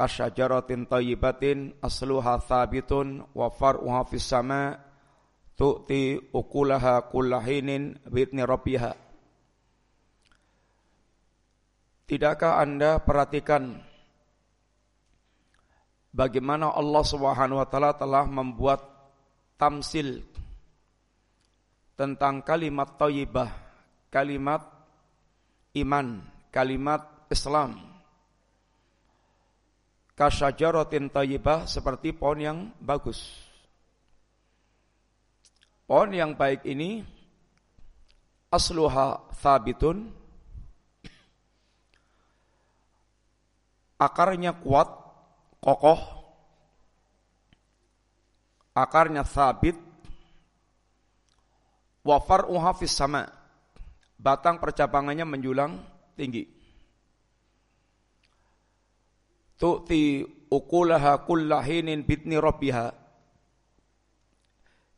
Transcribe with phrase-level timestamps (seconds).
[0.00, 4.80] kasyajaratin tayyibatin asluha thabitun wa far'uha fis sama
[5.60, 9.10] tu'ti ukulaha kullahinin bitni rabbiha
[12.10, 13.78] Tidakkah Anda perhatikan
[16.10, 18.82] bagaimana Allah Subhanahu wa taala telah membuat
[19.54, 20.18] tamsil
[21.94, 23.54] tentang kalimat thayyibah,
[24.10, 24.66] kalimat
[25.78, 26.18] iman,
[26.50, 27.89] kalimat Islam.
[30.20, 33.40] Kasyajaratin thayyibah seperti pohon yang bagus.
[35.88, 37.00] Pohon yang baik ini
[38.52, 40.12] asluha thabitun
[43.96, 44.92] akarnya kuat
[45.64, 46.00] kokoh,
[48.76, 49.80] akarnya sabit,
[52.04, 53.24] wafar uhafis sama,
[54.20, 55.80] batang percabangannya menjulang
[56.12, 56.59] tinggi.
[59.60, 62.96] Tu'ti ukulaha kullahinin bitni rabbiha.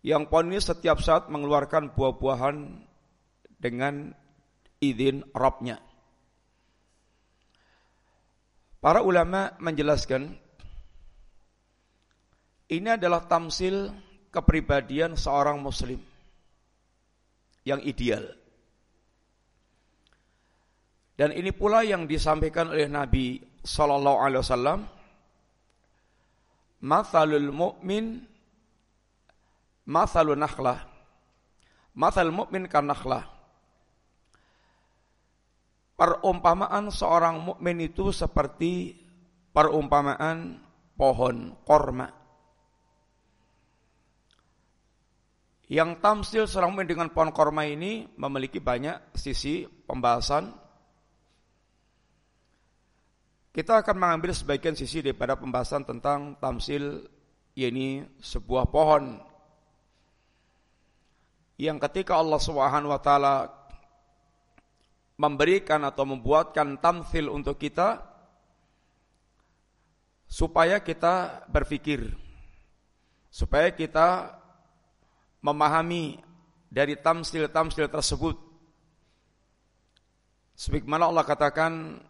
[0.06, 2.56] Yang pohon ini setiap saat mengeluarkan buah-buahan
[3.62, 4.10] dengan
[4.82, 5.78] izin Rabbnya.
[8.82, 10.34] Para ulama menjelaskan
[12.66, 13.94] ini adalah tamsil
[14.34, 16.02] kepribadian seorang muslim
[17.62, 18.26] yang ideal.
[21.14, 24.80] Dan ini pula yang disampaikan oleh Nabi sallallahu alaihi wasallam
[26.82, 28.26] Mathalul mu'min
[29.86, 30.82] mathalun nakhlah.
[31.94, 33.30] Mathal mu'min kan nakhlah.
[35.94, 38.98] Perumpamaan seorang mukmin itu seperti
[39.54, 40.58] perumpamaan
[40.98, 42.10] pohon korma.
[45.70, 50.50] Yang tamsil seorang mukmin dengan pohon korma ini memiliki banyak sisi pembahasan.
[53.52, 57.04] Kita akan mengambil sebagian sisi daripada pembahasan tentang tamsil
[57.52, 59.20] ini sebuah pohon
[61.60, 63.52] yang ketika Allah Subhanahu wa taala
[65.20, 68.00] memberikan atau membuatkan tamsil untuk kita
[70.24, 72.08] supaya kita berpikir
[73.32, 74.32] supaya kita
[75.40, 76.20] memahami
[76.72, 78.36] dari tamsil-tamsil tersebut.
[80.56, 82.00] Sebagaimana Allah katakan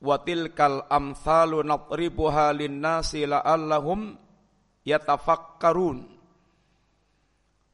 [0.00, 4.16] watil kal amsalu nadribuha linnasi la'allahum
[4.86, 6.06] yatafakkarun.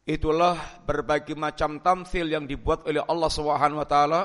[0.09, 4.23] Itulah berbagai macam tamsil yang dibuat oleh Allah Subhanahu wa taala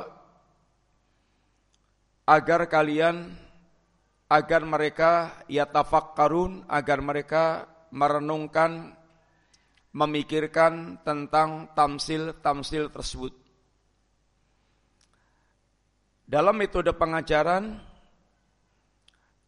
[2.26, 3.38] agar kalian
[4.26, 8.98] agar mereka yatafakkarun agar mereka merenungkan
[9.96, 13.45] memikirkan tentang tamsil-tamsil tersebut.
[16.26, 17.78] Dalam metode pengajaran,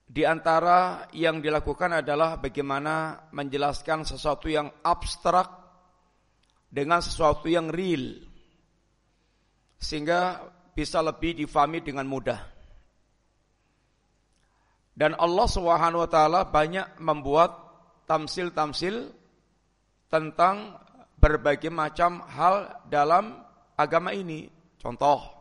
[0.07, 5.49] di antara yang dilakukan adalah bagaimana menjelaskan sesuatu yang abstrak
[6.69, 8.21] dengan sesuatu yang real,
[9.81, 12.39] sehingga bisa lebih difahami dengan mudah.
[14.97, 17.53] Dan Allah Subhanahu wa taala banyak membuat
[18.09, 19.13] tamsil-tamsil
[20.09, 20.77] tentang
[21.17, 23.37] berbagai macam hal dalam
[23.77, 24.49] agama ini.
[24.81, 25.36] Contoh,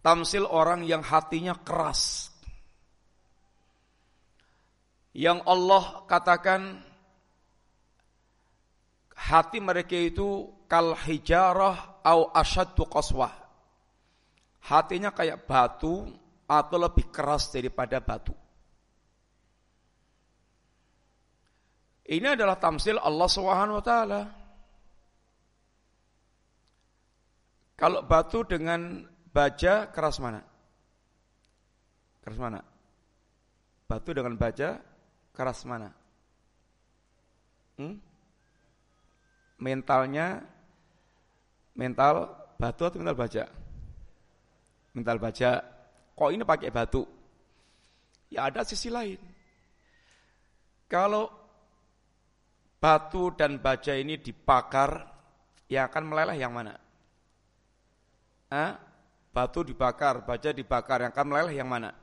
[0.00, 2.32] tamsil orang yang hatinya keras.
[5.10, 6.80] Yang Allah katakan
[9.16, 13.34] hati mereka itu kal hijarah au asyaddu qaswah.
[14.60, 16.08] Hatinya kayak batu
[16.46, 18.36] atau lebih keras daripada batu.
[22.10, 24.20] Ini adalah tamsil Allah Subhanahu wa taala.
[27.78, 30.42] Kalau batu dengan baja keras mana?
[32.20, 32.60] Keras mana?
[33.86, 34.78] Batu dengan baja
[35.34, 35.90] keras mana?
[37.78, 37.96] Hmm?
[39.60, 40.44] Mentalnya
[41.74, 42.28] mental
[42.60, 43.44] batu atau mental baja?
[44.92, 45.50] Mental baja.
[46.14, 47.02] Kok ini pakai batu?
[48.30, 49.18] Ya ada sisi lain.
[50.90, 51.30] Kalau
[52.82, 55.06] batu dan baja ini dibakar,
[55.70, 56.74] yang akan meleleh yang mana?
[58.50, 58.89] Hah?
[59.30, 61.94] Batu dibakar, baja dibakar, yang akan meleleh yang mana?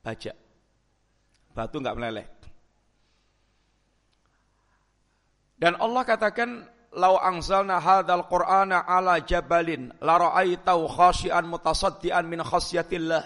[0.00, 0.32] Baja.
[1.52, 2.26] Batu enggak meleleh.
[5.56, 13.24] Dan Allah katakan, "Lau angzalna hadzal Qur'ana ala jabalin la ra'aitahu khashian mutasaddian min khasyatillah."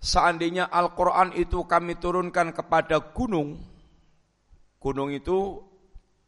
[0.00, 3.58] Seandainya Al-Quran itu kami turunkan kepada gunung,
[4.80, 5.60] gunung itu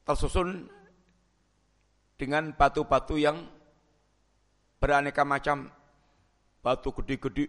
[0.05, 0.69] tersusun
[2.21, 3.41] dengan batu-batu yang
[4.83, 5.71] beraneka macam,
[6.59, 7.47] batu gede-gede,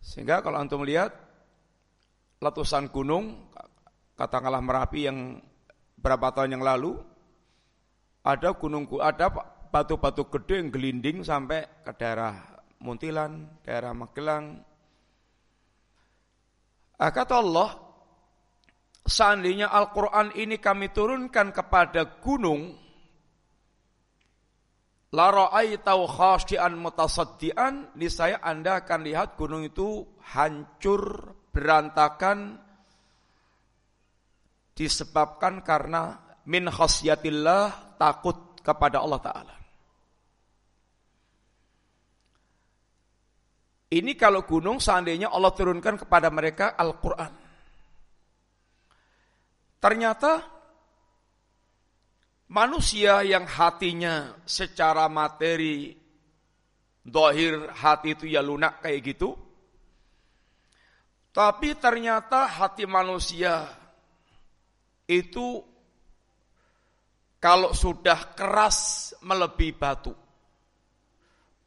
[0.00, 1.12] Sehingga kalau antum melihat
[2.40, 3.52] letusan gunung,
[4.16, 5.36] katakanlah Merapi yang
[6.00, 6.96] berapa tahun yang lalu,
[8.24, 9.28] ada gunung ada
[9.68, 12.32] batu-batu gede yang gelinding sampai ke daerah
[12.80, 14.64] Muntilan, daerah Magelang.
[16.96, 17.76] Ah, kata Allah,
[19.04, 22.79] seandainya Al-Quran ini kami turunkan kepada gunung,
[25.10, 32.62] La ra'aitau khasyian mutasaddian, niscaya Anda akan lihat gunung itu hancur, berantakan
[34.78, 36.14] disebabkan karena
[36.46, 39.54] min khasyatillah takut kepada Allah taala.
[43.90, 47.34] Ini kalau gunung seandainya Allah turunkan kepada mereka Al-Qur'an.
[49.82, 50.59] Ternyata
[52.50, 55.94] Manusia yang hatinya secara materi,
[57.06, 59.38] dohir hati itu ya lunak kayak gitu.
[61.30, 63.70] Tapi ternyata hati manusia
[65.06, 65.62] itu
[67.38, 70.10] kalau sudah keras melebihi batu.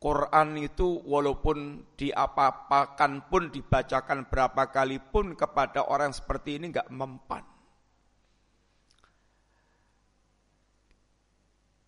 [0.03, 7.52] Quran itu walaupun diapa-apakan pun dibacakan berapa kali pun kepada orang seperti ini nggak mempan.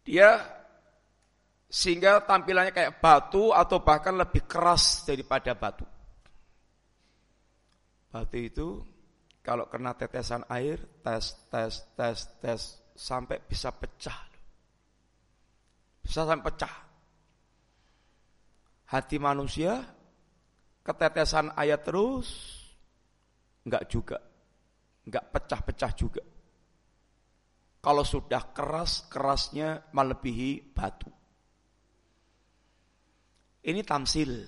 [0.06, 0.38] Dia
[1.66, 5.84] sehingga tampilannya kayak batu atau bahkan lebih keras daripada batu.
[8.14, 8.68] Batu itu
[9.42, 12.62] kalau kena tetesan air, tes, tes, tes, tes,
[12.96, 14.20] sampai bisa pecah.
[16.00, 16.76] Bisa sampai pecah.
[18.86, 19.82] Hati manusia
[20.86, 22.30] ketetesan air terus,
[23.66, 24.18] enggak juga.
[25.06, 26.24] Enggak pecah-pecah juga.
[27.86, 31.06] Kalau sudah keras, kerasnya melebihi batu.
[33.62, 34.42] Ini tamsil.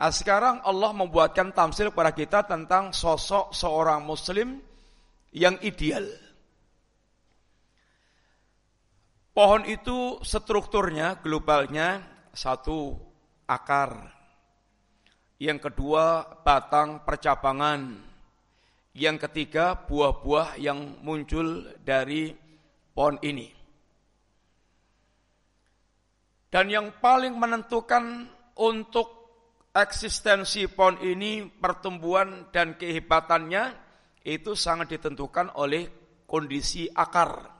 [0.00, 4.56] Nah, sekarang Allah membuatkan tamsil kepada kita tentang sosok seorang muslim
[5.36, 6.08] yang ideal.
[9.36, 12.00] Pohon itu strukturnya, globalnya,
[12.32, 12.96] satu
[13.44, 14.00] akar.
[15.36, 18.13] Yang kedua batang percabangan.
[18.94, 22.30] Yang ketiga, buah-buah yang muncul dari
[22.94, 23.50] pohon ini.
[26.46, 28.30] Dan yang paling menentukan
[28.62, 29.10] untuk
[29.74, 33.74] eksistensi pohon ini, pertumbuhan dan kehebatannya,
[34.22, 35.90] itu sangat ditentukan oleh
[36.30, 37.50] kondisi akar.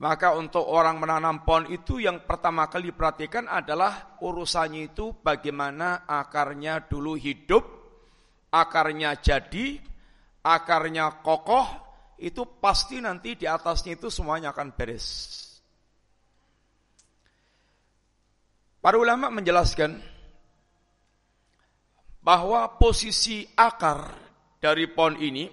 [0.00, 6.88] Maka untuk orang menanam pohon itu yang pertama kali diperhatikan adalah urusannya itu bagaimana akarnya
[6.88, 7.73] dulu hidup
[8.54, 9.82] akarnya jadi,
[10.46, 11.66] akarnya kokoh,
[12.22, 15.06] itu pasti nanti di atasnya itu semuanya akan beres.
[18.78, 19.98] Para ulama menjelaskan
[22.22, 24.12] bahwa posisi akar
[24.62, 25.48] dari pohon ini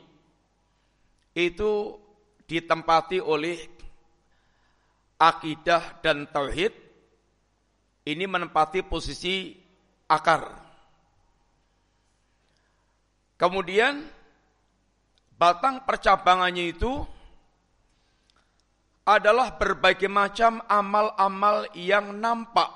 [1.31, 1.95] itu
[2.43, 3.55] ditempati oleh
[5.15, 6.73] akidah dan tauhid
[8.07, 9.55] ini menempati posisi
[10.11, 10.70] akar.
[13.41, 14.05] Kemudian
[15.33, 16.93] batang percabangannya itu
[19.01, 22.69] adalah berbagai macam amal-amal yang nampak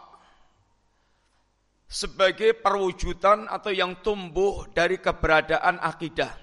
[1.85, 6.34] sebagai perwujudan atau yang tumbuh dari keberadaan akidah.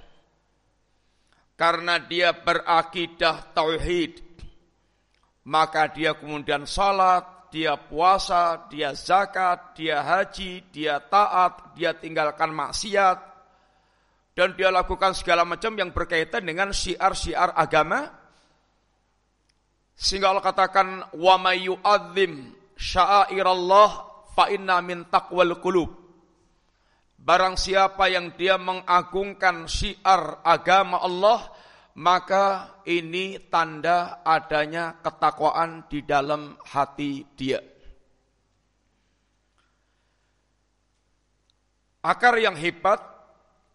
[1.59, 4.23] Karena dia berakidah tauhid,
[5.51, 13.32] maka dia kemudian salat, dia puasa, dia zakat, dia haji, dia taat, dia tinggalkan maksiat,
[14.33, 18.09] dan dia lakukan segala macam yang berkaitan dengan syiar-syiar agama.
[19.93, 20.89] Sehingga Allah katakan
[21.21, 23.91] wa may yu'adzim sya'airallah
[24.33, 25.91] fa inna min taqwal qulub.
[27.23, 31.53] Barang siapa yang dia mengagungkan syiar agama Allah
[31.93, 37.61] maka ini tanda adanya ketakwaan di dalam hati dia.
[42.03, 43.12] Akar yang hebat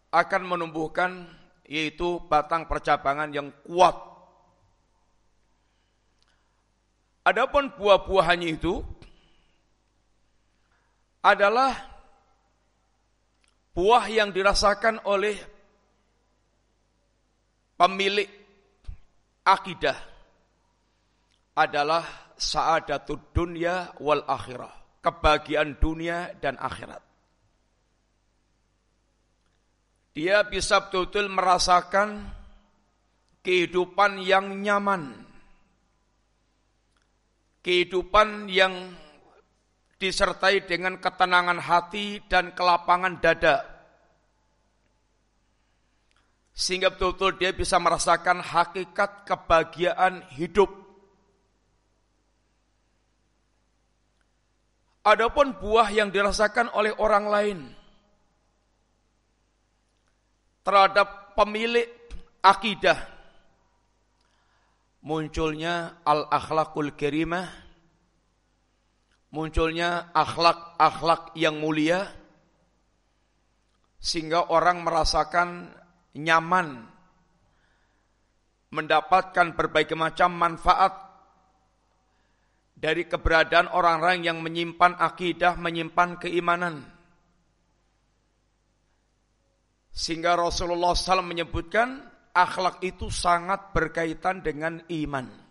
[0.08, 1.28] akan menumbuhkan
[1.68, 3.92] yaitu batang percabangan yang kuat.
[7.28, 8.80] Adapun buah-buahannya itu
[11.20, 11.76] adalah
[13.76, 15.36] buah yang dirasakan oleh
[17.76, 18.26] pemilik
[19.44, 19.98] akidah
[21.52, 24.72] adalah saadatud dunia wal akhirah,
[25.04, 27.07] kebahagiaan dunia dan akhirat.
[30.18, 32.26] Dia bisa betul-betul merasakan
[33.46, 35.14] kehidupan yang nyaman.
[37.62, 38.98] Kehidupan yang
[40.02, 43.62] disertai dengan ketenangan hati dan kelapangan dada.
[46.50, 50.66] Sehingga betul-betul dia bisa merasakan hakikat kebahagiaan hidup.
[55.06, 57.77] Adapun buah yang dirasakan oleh orang lain
[60.68, 61.88] terhadap pemilik
[62.44, 63.00] akidah.
[65.00, 67.48] Munculnya al-akhlakul karimah.
[69.32, 72.12] Munculnya akhlak-akhlak yang mulia.
[73.96, 75.72] Sehingga orang merasakan
[76.12, 76.84] nyaman
[78.68, 80.92] mendapatkan berbagai macam manfaat
[82.76, 86.97] dari keberadaan orang-orang yang menyimpan akidah, menyimpan keimanan.
[89.98, 91.98] Sehingga Rasulullah SAW menyebutkan
[92.30, 95.48] akhlak itu sangat berkaitan dengan iman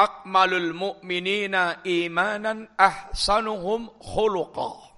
[0.00, 4.88] akmalul mu'minina imanan ahsanuhum khuluqa.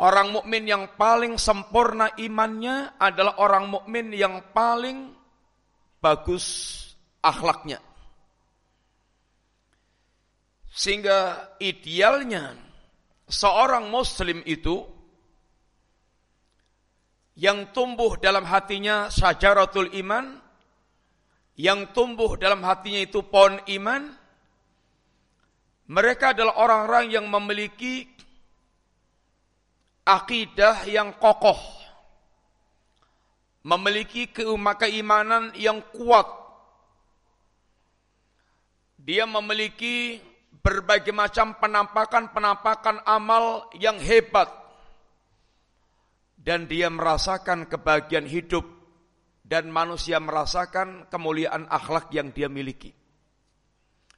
[0.00, 5.12] Orang mukmin yang paling sempurna imannya adalah orang mukmin yang paling
[6.00, 6.80] bagus
[7.20, 7.84] akhlaknya.
[10.72, 12.56] Sehingga idealnya
[13.30, 14.84] seorang muslim itu
[17.38, 20.50] yang tumbuh dalam hatinya syajaratul iman
[21.60, 24.08] yang tumbuh dalam hatinya itu pohon iman,
[25.92, 28.08] mereka adalah orang-orang yang memiliki
[30.08, 31.60] akidah yang kokoh,
[33.60, 36.24] memiliki keimanan yang kuat.
[38.96, 40.16] Dia memiliki
[40.60, 44.48] berbagai macam penampakan-penampakan amal yang hebat.
[46.40, 48.64] Dan dia merasakan kebahagiaan hidup
[49.44, 52.96] dan manusia merasakan kemuliaan akhlak yang dia miliki.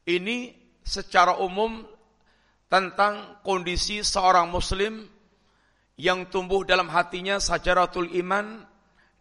[0.06, 0.54] Ini
[0.87, 1.82] secara umum
[2.70, 5.02] tentang kondisi seorang muslim
[5.99, 8.64] yang tumbuh dalam hatinya sajaratul iman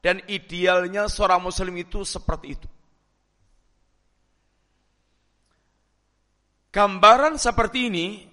[0.01, 2.69] dan idealnya seorang muslim itu seperti itu.
[6.71, 8.23] Gambaran seperti ini,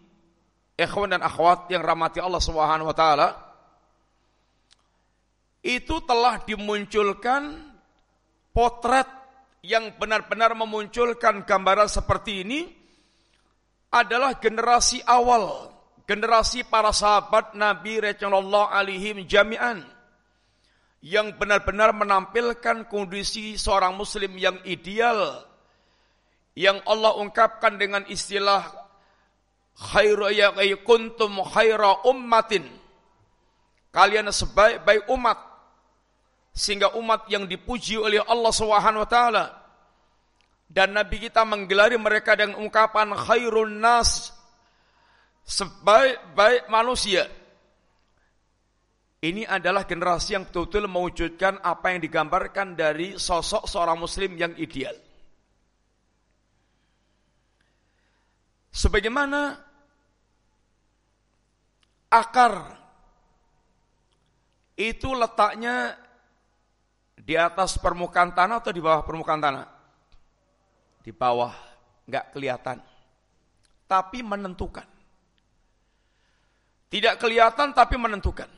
[0.79, 3.29] ikhwan dan akhwat yang rahmati Allah Subhanahu wa taala,
[5.67, 7.59] itu telah dimunculkan
[8.55, 9.11] potret
[9.67, 12.61] yang benar-benar memunculkan gambaran seperti ini
[13.91, 15.75] adalah generasi awal,
[16.07, 19.83] generasi para sahabat Nabi Rasulullah alaihim jami'an
[21.03, 25.48] yang benar-benar menampilkan kondisi seorang muslim yang ideal
[26.59, 28.67] yang Allah ungkapkan dengan istilah
[29.79, 30.51] khairu ya
[30.83, 32.67] kuntum khaira ummatin.
[33.95, 35.39] Kalian sebaik-baik umat
[36.51, 39.47] sehingga umat yang dipuji oleh Allah Subhanahu wa taala.
[40.67, 44.35] Dan nabi kita menggelari mereka dengan ungkapan khairun nas
[45.47, 47.31] sebaik-baik manusia.
[49.23, 54.95] Ini adalah generasi yang betul-betul mewujudkan apa yang digambarkan dari sosok seorang muslim yang ideal.
[58.79, 59.59] Sebagaimana
[62.15, 62.79] akar
[64.79, 65.99] itu letaknya
[67.19, 69.67] di atas permukaan tanah atau di bawah permukaan tanah?
[71.03, 71.51] Di bawah,
[72.07, 72.79] nggak kelihatan.
[73.91, 74.87] Tapi menentukan.
[76.87, 78.49] Tidak kelihatan tapi menentukan.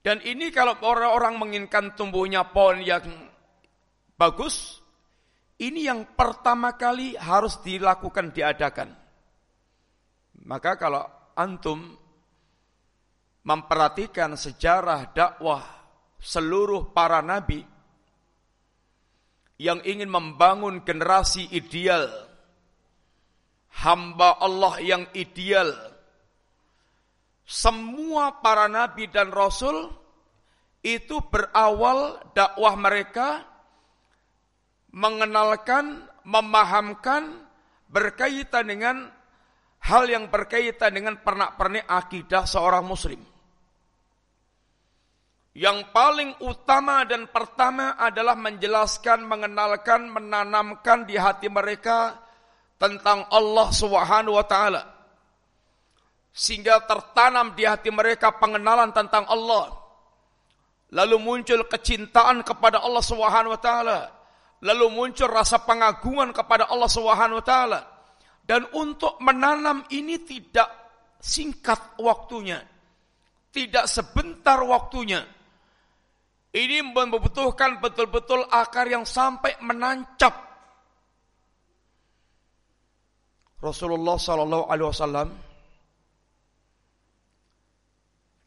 [0.00, 3.04] Dan ini kalau orang-orang menginginkan tumbuhnya pohon yang
[4.16, 4.79] bagus,
[5.60, 8.96] ini yang pertama kali harus dilakukan, diadakan.
[10.48, 11.04] Maka kalau
[11.36, 11.84] antum
[13.44, 15.60] memperhatikan sejarah dakwah
[16.16, 17.60] seluruh para nabi
[19.60, 22.08] yang ingin membangun generasi ideal,
[23.84, 25.76] hamba Allah yang ideal.
[27.44, 29.92] Semua para nabi dan rasul
[30.80, 33.49] itu berawal dakwah mereka
[34.90, 37.46] mengenalkan, memahamkan
[37.90, 38.96] berkaitan dengan
[39.82, 43.20] hal yang berkaitan dengan pernak-pernik akidah seorang muslim.
[45.50, 52.14] Yang paling utama dan pertama adalah menjelaskan, mengenalkan, menanamkan di hati mereka
[52.78, 54.82] tentang Allah Subhanahu wa taala.
[56.30, 59.74] Sehingga tertanam di hati mereka pengenalan tentang Allah.
[60.94, 64.19] Lalu muncul kecintaan kepada Allah Subhanahu wa taala.
[64.60, 67.80] Lalu muncul rasa pengagungan kepada Allah Subhanahu wa taala.
[68.44, 70.68] Dan untuk menanam ini tidak
[71.16, 72.60] singkat waktunya.
[73.50, 75.24] Tidak sebentar waktunya
[76.50, 80.34] ini membutuhkan betul-betul akar yang sampai menancap
[83.62, 85.28] Rasulullah Sallallahu Alaihi Wasallam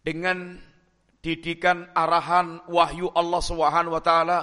[0.03, 0.59] dengan
[1.23, 4.39] didikan arahan wahyu Allah Subhanahu Wa Taala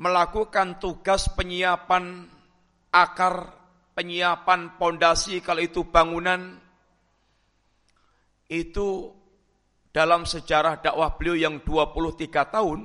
[0.00, 2.24] melakukan tugas penyiapan
[2.88, 3.52] akar,
[3.92, 6.56] penyiapan pondasi kalau itu bangunan
[8.48, 9.12] itu
[9.92, 12.80] dalam sejarah dakwah beliau yang 23 tahun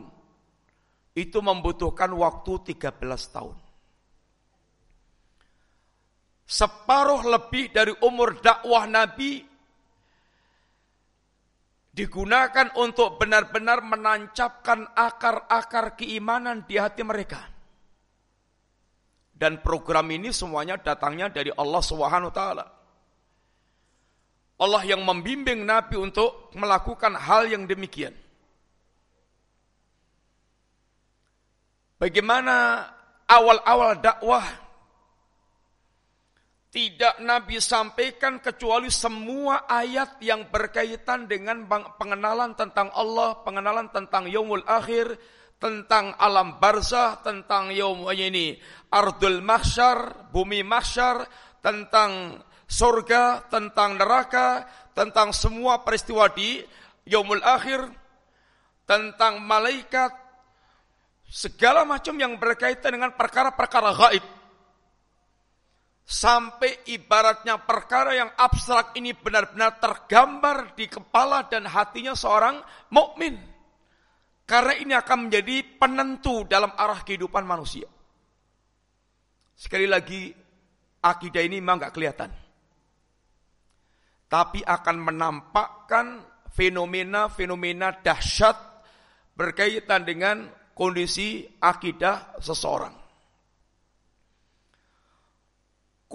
[1.16, 3.00] itu membutuhkan waktu 13
[3.32, 3.58] tahun.
[6.46, 9.55] Separuh lebih dari umur dakwah Nabi
[11.96, 17.40] digunakan untuk benar-benar menancapkan akar-akar keimanan di hati mereka.
[19.32, 22.66] Dan program ini semuanya datangnya dari Allah Subhanahu wa taala.
[24.56, 28.16] Allah yang membimbing Nabi untuk melakukan hal yang demikian.
[32.00, 32.88] Bagaimana
[33.28, 34.44] awal-awal dakwah
[36.76, 41.64] tidak Nabi sampaikan kecuali semua ayat yang berkaitan dengan
[41.96, 45.16] pengenalan tentang Allah, pengenalan tentang yaumul akhir,
[45.56, 48.60] tentang alam barzah, tentang yaum ini
[48.92, 51.24] ardul mahsyar, bumi mahsyar,
[51.64, 56.60] tentang surga, tentang neraka, tentang semua peristiwa di
[57.08, 57.88] yaumul akhir,
[58.84, 60.12] tentang malaikat,
[61.24, 64.35] segala macam yang berkaitan dengan perkara-perkara gaib
[66.06, 72.62] sampai ibaratnya perkara yang abstrak ini benar-benar tergambar di kepala dan hatinya seorang
[72.94, 73.34] mukmin.
[74.46, 77.90] Karena ini akan menjadi penentu dalam arah kehidupan manusia.
[79.58, 80.30] Sekali lagi,
[81.02, 82.30] akidah ini memang nggak kelihatan.
[84.30, 86.06] Tapi akan menampakkan
[86.54, 88.58] fenomena-fenomena dahsyat
[89.34, 90.46] berkaitan dengan
[90.78, 93.05] kondisi akidah seseorang.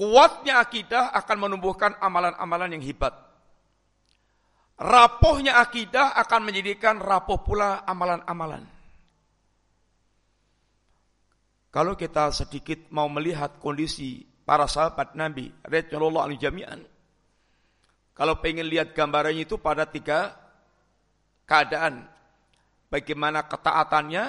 [0.00, 3.12] Kuatnya akidah akan menumbuhkan amalan-amalan yang hebat.
[4.81, 8.64] Rapuhnya akidah akan menjadikan rapuh pula amalan-amalan.
[11.68, 16.81] Kalau kita sedikit mau melihat kondisi para sahabat Nabi, Rasulullah alaihi jami'an,
[18.16, 20.33] kalau pengen lihat gambarannya itu pada tiga
[21.44, 22.09] keadaan.
[22.88, 24.25] Bagaimana ketaatannya,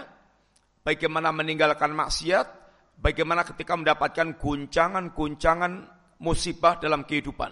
[0.83, 2.60] bagaimana meninggalkan maksiat,
[3.01, 5.73] bagaimana ketika mendapatkan guncangan-guncangan
[6.21, 7.51] musibah dalam kehidupan.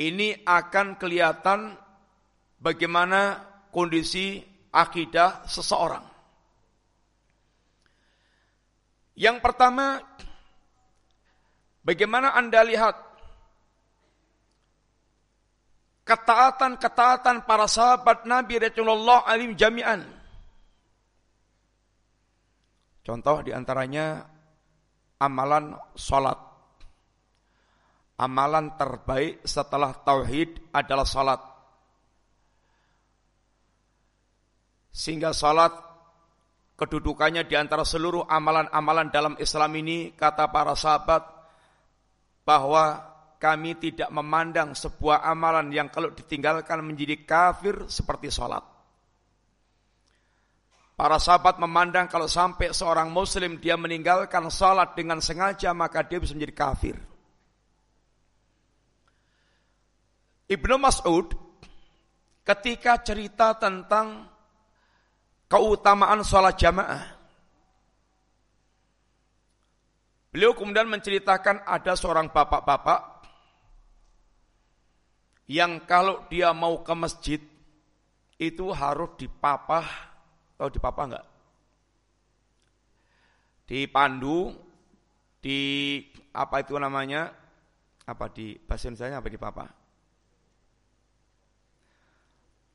[0.00, 1.76] Ini akan kelihatan
[2.56, 4.40] bagaimana kondisi
[4.72, 6.08] akidah seseorang.
[9.20, 10.00] Yang pertama,
[11.84, 12.96] bagaimana Anda lihat
[16.08, 20.19] ketaatan-ketaatan para sahabat Nabi Rasulullah alim jami'an
[23.00, 24.24] Contoh di antaranya
[25.20, 26.38] amalan sholat.
[28.20, 31.40] Amalan terbaik setelah tauhid adalah sholat.
[34.92, 35.72] Sehingga sholat
[36.76, 41.24] kedudukannya di antara seluruh amalan-amalan dalam Islam ini, kata para sahabat,
[42.44, 43.04] bahwa
[43.40, 48.79] kami tidak memandang sebuah amalan yang kalau ditinggalkan menjadi kafir seperti sholat.
[51.00, 56.36] Para sahabat memandang kalau sampai seorang muslim dia meninggalkan salat dengan sengaja maka dia bisa
[56.36, 56.96] menjadi kafir.
[60.44, 61.32] Ibnu Mas'ud
[62.44, 64.28] ketika cerita tentang
[65.48, 67.16] keutamaan sholat jamaah.
[70.36, 73.24] Beliau kemudian menceritakan ada seorang bapak-bapak
[75.48, 77.40] yang kalau dia mau ke masjid
[78.36, 80.09] itu harus dipapah
[80.60, 81.26] Tahu di papa enggak?
[83.64, 84.52] Di Pandu,
[85.40, 85.58] di
[86.36, 87.32] apa itu namanya?
[88.04, 89.64] Apa di bahasa Indonesia apa di papa?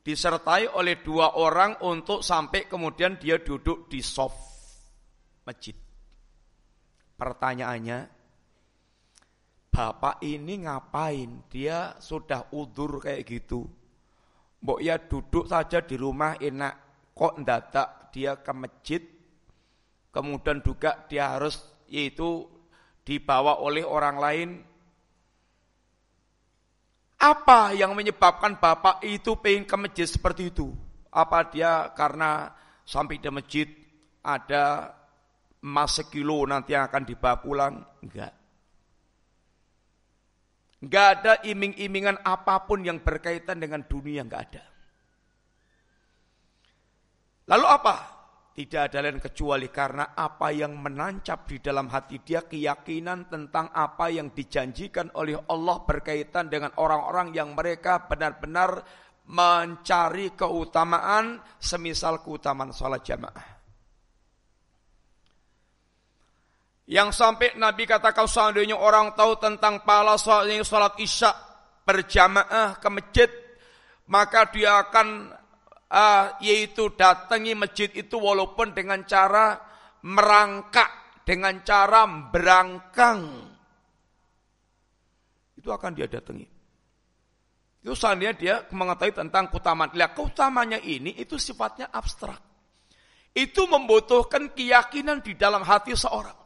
[0.01, 4.41] Disertai oleh dua orang untuk sampai kemudian dia duduk di soft
[5.45, 5.77] masjid.
[7.13, 7.99] Pertanyaannya,
[9.69, 11.45] Bapak ini ngapain?
[11.51, 13.67] Dia sudah udur kayak gitu.
[14.63, 16.84] Mbok ya duduk saja di rumah enak
[17.15, 19.01] kok ndadak dia ke masjid
[20.12, 21.60] kemudian juga dia harus
[21.91, 22.47] yaitu
[23.04, 24.49] dibawa oleh orang lain.
[27.15, 30.71] Apa yang menyebabkan bapak itu pengen ke masjid seperti itu?
[31.12, 32.51] Apa dia karena
[32.84, 33.67] sampai di masjid
[34.23, 34.91] ada
[35.63, 37.73] emas sekilo nanti yang akan dibawa pulang?
[38.04, 38.34] Enggak.
[40.84, 44.74] Enggak ada iming-imingan apa pun yang berkaitan dengan dunia enggak ada
[47.45, 47.95] Lalu apa?
[48.55, 54.08] tidak ada lain kecuali karena apa yang menancap di dalam hati dia keyakinan tentang apa
[54.08, 58.79] yang dijanjikan oleh Allah berkaitan dengan orang-orang yang mereka benar-benar
[59.27, 63.47] mencari keutamaan semisal keutamaan sholat jamaah.
[66.88, 71.34] Yang sampai Nabi katakan seandainya orang tahu tentang pahala sholat isya
[71.84, 73.29] berjamaah ke masjid,
[74.08, 75.34] maka dia akan
[75.91, 79.59] uh, yaitu datangi masjid itu walaupun dengan cara
[80.05, 83.21] merangkak, dengan cara berangkang.
[85.57, 86.45] Itu akan dia datangi.
[87.85, 89.93] Itu seandainya dia mengetahui tentang keutamaan.
[89.93, 92.41] Lihat, keutamanya ini itu sifatnya abstrak.
[93.35, 96.37] Itu membutuhkan keyakinan di dalam hati seorang.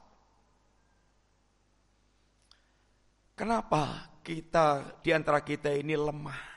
[3.39, 6.49] Kenapa kita di antara kita ini lemah?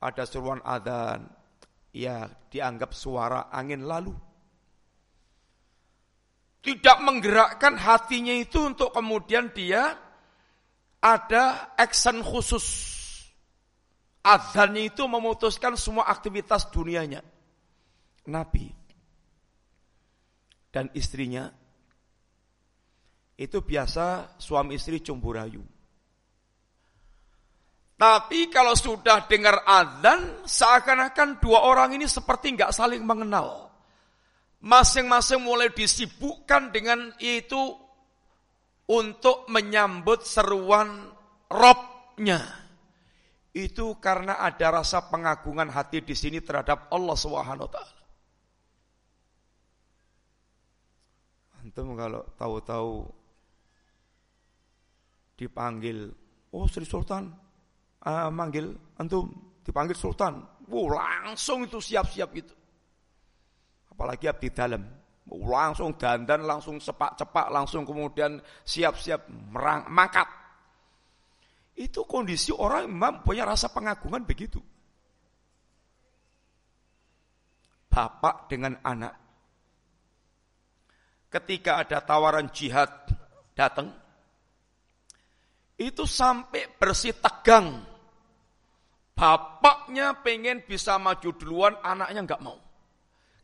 [0.00, 1.28] Ada seruan adzan,
[1.92, 4.16] ya dianggap suara angin lalu.
[6.60, 9.96] Tidak menggerakkan hatinya itu untuk kemudian dia
[11.00, 12.66] ada action khusus.
[14.20, 17.24] Adzannya itu memutuskan semua aktivitas dunianya.
[18.28, 18.68] Nabi
[20.70, 21.50] dan istrinya
[23.40, 25.64] itu biasa suami istri cumburayu.
[28.00, 33.68] Tapi kalau sudah dengar adzan, seakan-akan dua orang ini seperti nggak saling mengenal.
[34.64, 37.76] Masing-masing mulai disibukkan dengan itu
[38.88, 41.12] untuk menyambut seruan
[41.52, 42.40] robnya.
[43.52, 48.00] Itu karena ada rasa pengagungan hati di sini terhadap Allah Subhanahu wa taala.
[51.60, 52.92] Antum kalau tahu-tahu
[55.36, 56.08] dipanggil,
[56.56, 57.49] oh Sri Sultan,
[58.06, 59.28] uh, manggil antum
[59.60, 62.54] dipanggil sultan, wow langsung itu siap-siap gitu.
[63.92, 64.80] Apalagi abdi dalam,
[65.28, 70.24] wow, langsung dandan, langsung cepak-cepak, langsung kemudian siap-siap merang, mangkat.
[71.76, 74.60] Itu kondisi orang memang punya rasa pengagungan begitu.
[77.90, 79.14] Bapak dengan anak.
[81.30, 82.90] Ketika ada tawaran jihad
[83.54, 83.92] datang,
[85.78, 87.89] itu sampai bersih tegang
[89.20, 92.56] Bapaknya pengen bisa maju duluan, anaknya nggak mau.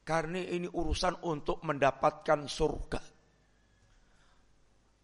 [0.09, 3.01] Karena ini urusan untuk mendapatkan surga.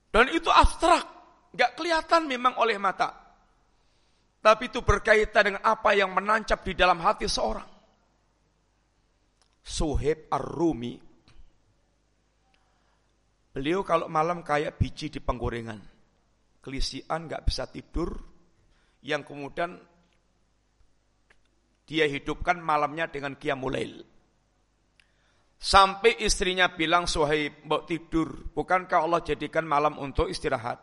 [0.09, 1.05] Dan itu abstrak,
[1.53, 3.13] nggak kelihatan memang oleh mata.
[4.41, 7.69] Tapi itu berkaitan dengan apa yang menancap di dalam hati seorang.
[9.61, 10.97] Suheb Ar-Rumi.
[13.53, 15.85] Beliau kalau malam kayak biji di penggorengan.
[16.65, 18.09] Kelisian nggak bisa tidur.
[19.05, 19.92] Yang kemudian
[21.93, 24.01] dia hidupkan malamnya dengan qiyamulail.
[25.61, 28.49] Sampai istrinya bilang Suhaib, mau tidur.
[28.57, 30.81] Bukankah Allah jadikan malam untuk istirahat?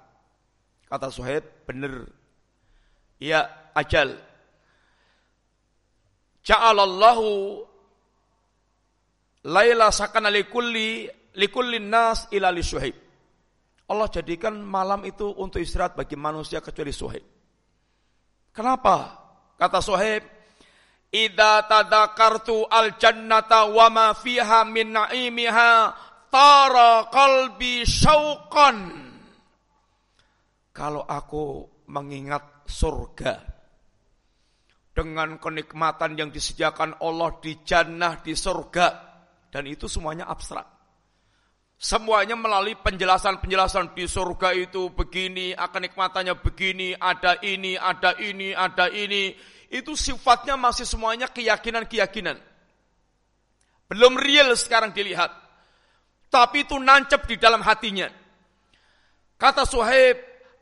[0.85, 2.05] Kata Suhaib, benar.
[3.17, 4.21] Ya, ajal.
[6.45, 7.27] Ja'alallahu
[9.49, 12.95] laila sakana likulli likulli nas ila Suhaib.
[13.89, 17.25] Allah jadikan malam itu untuk istirahat bagi manusia kecuali Suhaib.
[18.53, 19.17] Kenapa?
[19.57, 20.38] Kata Suhaib,
[21.09, 25.73] Ida tadakartu al jannata wa ma fiha min naimiha
[26.29, 28.77] tara qalbi syauqan.
[30.69, 33.41] Kalau aku mengingat surga
[34.93, 38.87] dengan kenikmatan yang disediakan Allah di jannah di surga
[39.49, 40.77] dan itu semuanya abstrak.
[41.79, 48.91] Semuanya melalui penjelasan-penjelasan di surga itu begini, akan nikmatannya begini, ada ini, ada ini, ada
[48.91, 49.31] ini
[49.69, 52.37] itu sifatnya masih semuanya keyakinan-keyakinan.
[53.89, 55.29] Belum real sekarang dilihat.
[56.29, 58.05] Tapi itu nancep di dalam hatinya.
[59.33, 60.17] Kata Suhaib,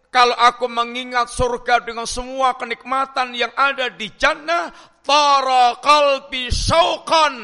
[0.07, 4.71] kalau aku mengingat surga dengan semua kenikmatan yang ada di jannah,
[5.03, 7.35] tara kalbi syauqan.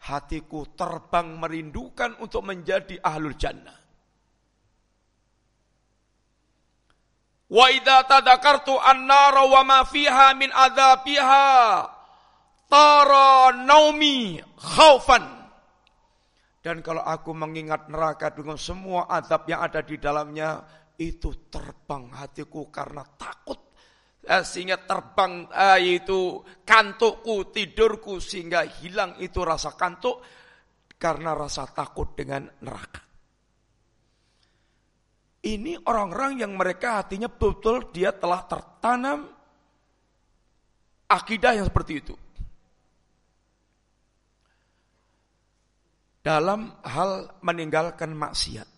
[0.00, 3.79] Hatiku terbang merindukan untuk menjadi ahlul jannah.
[7.50, 11.46] Wa idza tadakartu an-nara wa ma fiha min adzabiha
[12.70, 15.42] tara naumi khaufan.
[16.60, 20.62] Dan kalau aku mengingat neraka dengan semua azab yang ada di dalamnya,
[21.00, 23.58] itu terbang hatiku karena takut.
[24.20, 30.22] Eh, sehingga terbang eh, itu kantukku, tidurku, sehingga hilang itu rasa kantuk
[31.00, 33.09] karena rasa takut dengan neraka.
[35.40, 39.24] Ini orang-orang yang mereka hatinya betul dia telah tertanam
[41.08, 42.14] akidah yang seperti itu.
[46.20, 48.68] dalam hal meninggalkan maksiat.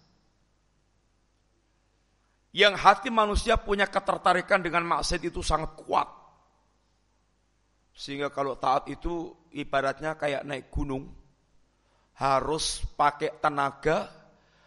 [2.53, 6.05] Yang hati manusia punya ketertarikan dengan maksiat itu sangat kuat.
[7.97, 11.09] Sehingga kalau taat itu ibaratnya kayak naik gunung.
[12.13, 14.13] Harus pakai tenaga,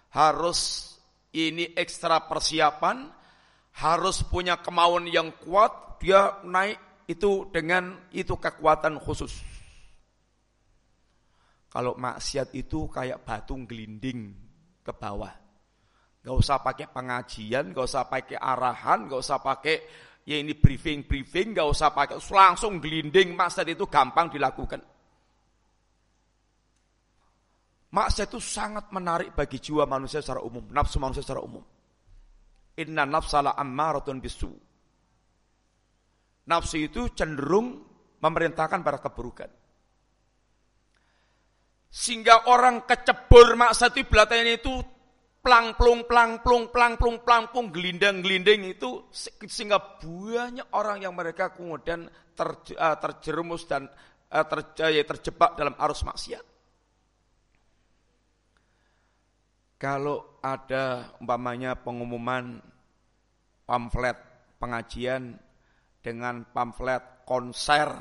[0.09, 0.91] harus
[1.35, 3.11] ini ekstra persiapan,
[3.75, 6.79] harus punya kemauan yang kuat, dia naik
[7.11, 9.43] itu dengan itu kekuatan khusus.
[11.67, 14.31] Kalau maksiat itu kayak batu gelinding
[14.79, 15.35] ke bawah.
[16.23, 19.75] Gak usah pakai pengajian, gak usah pakai arahan, gak usah pakai
[20.23, 24.94] ya ini briefing-briefing, gak usah pakai langsung gelinding maksiat itu gampang dilakukan.
[27.95, 31.63] Maksiat itu sangat menarik bagi jiwa manusia secara umum, nafsu manusia secara umum.
[32.75, 34.51] Inna nafsala ammaratun bisu.
[36.51, 37.87] Nafsu itu cenderung
[38.19, 39.47] memerintahkan pada keburukan.
[41.87, 44.75] Sehingga orang kecebur maksati belakangnya itu
[45.39, 49.07] plang plung plang plung plang plung plang plung gelindang gelinding itu
[49.47, 53.87] sehingga banyak orang yang mereka kemudian ter, uh, terjerumus dan
[54.35, 56.54] uh, terjaya terjebak dalam arus maksiat.
[59.75, 62.63] Kalau ada umpamanya pengumuman
[63.67, 64.15] pamflet
[64.55, 65.35] pengajian
[65.99, 67.91] dengan pamflet konser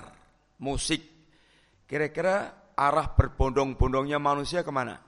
[0.63, 1.03] musik,
[1.91, 5.03] kira-kira arah berbondong-bondongnya manusia ke mana?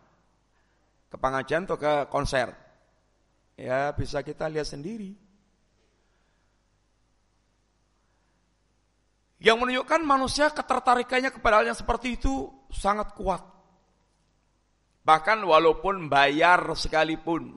[1.06, 2.50] Ke pengajian atau ke konser?
[3.54, 5.14] Ya bisa kita lihat sendiri.
[9.40, 13.55] Yang menunjukkan manusia ketertarikannya kepada hal yang seperti itu sangat kuat.
[15.06, 17.54] Bahkan walaupun bayar sekalipun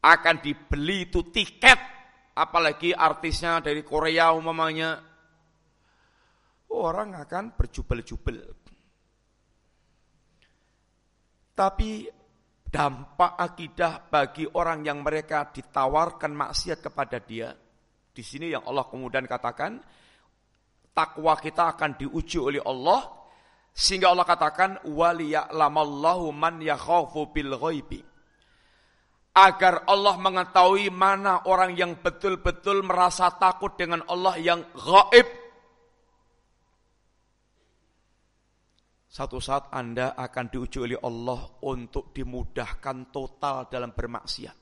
[0.00, 1.76] akan dibeli itu tiket
[2.38, 5.02] apalagi artisnya dari Korea umamanya
[6.70, 8.38] orang akan berjubel-jubel.
[11.58, 12.06] Tapi
[12.70, 17.50] dampak akidah bagi orang yang mereka ditawarkan maksiat kepada dia.
[18.10, 19.76] Di sini yang Allah kemudian katakan,
[20.94, 23.19] takwa kita akan diuji oleh Allah,
[23.70, 28.02] sehingga Allah katakan waliya'lamallahu man yakhafu bil ghaibi.
[29.30, 35.28] Agar Allah mengetahui mana orang yang betul-betul merasa takut dengan Allah yang gaib.
[39.10, 44.56] Satu saat Anda akan diuji oleh Allah untuk dimudahkan total dalam bermaksiat.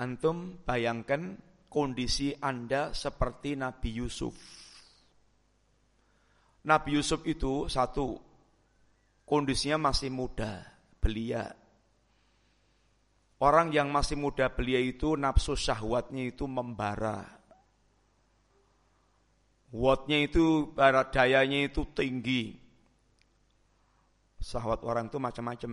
[0.00, 1.36] Antum bayangkan
[1.68, 4.61] kondisi Anda seperti Nabi Yusuf
[6.62, 8.18] Nabi Yusuf itu satu,
[9.26, 10.62] kondisinya masih muda,
[11.02, 11.50] belia.
[13.42, 17.42] Orang yang masih muda belia itu nafsu syahwatnya itu membara,
[19.72, 22.52] Wattnya itu, barat dayanya itu tinggi.
[24.36, 25.72] Sahwat orang itu macam-macam.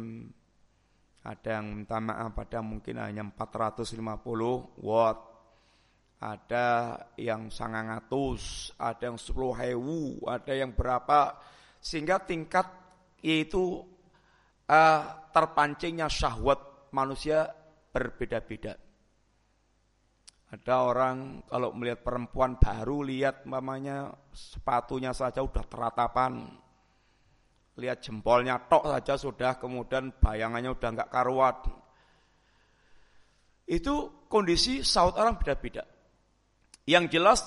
[1.19, 5.19] Ada yang minta maaf, ada mungkin hanya 450 watt.
[6.19, 11.39] Ada yang sangangatus, ada yang 10 hewu, ada yang berapa.
[11.79, 12.67] Sehingga tingkat
[13.23, 13.79] itu
[14.67, 15.01] uh,
[15.31, 17.47] terpancingnya syahwat manusia
[17.95, 18.75] berbeda-beda.
[20.49, 26.33] Ada orang kalau melihat perempuan baru lihat mamanya sepatunya saja udah teratapan.
[27.77, 31.57] Lihat jempolnya tok saja sudah kemudian bayangannya udah nggak karuat.
[33.69, 35.85] Itu kondisi saut orang beda-beda.
[36.89, 37.45] Yang jelas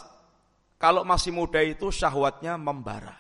[0.78, 3.18] kalau masih muda itu syahwatnya membara.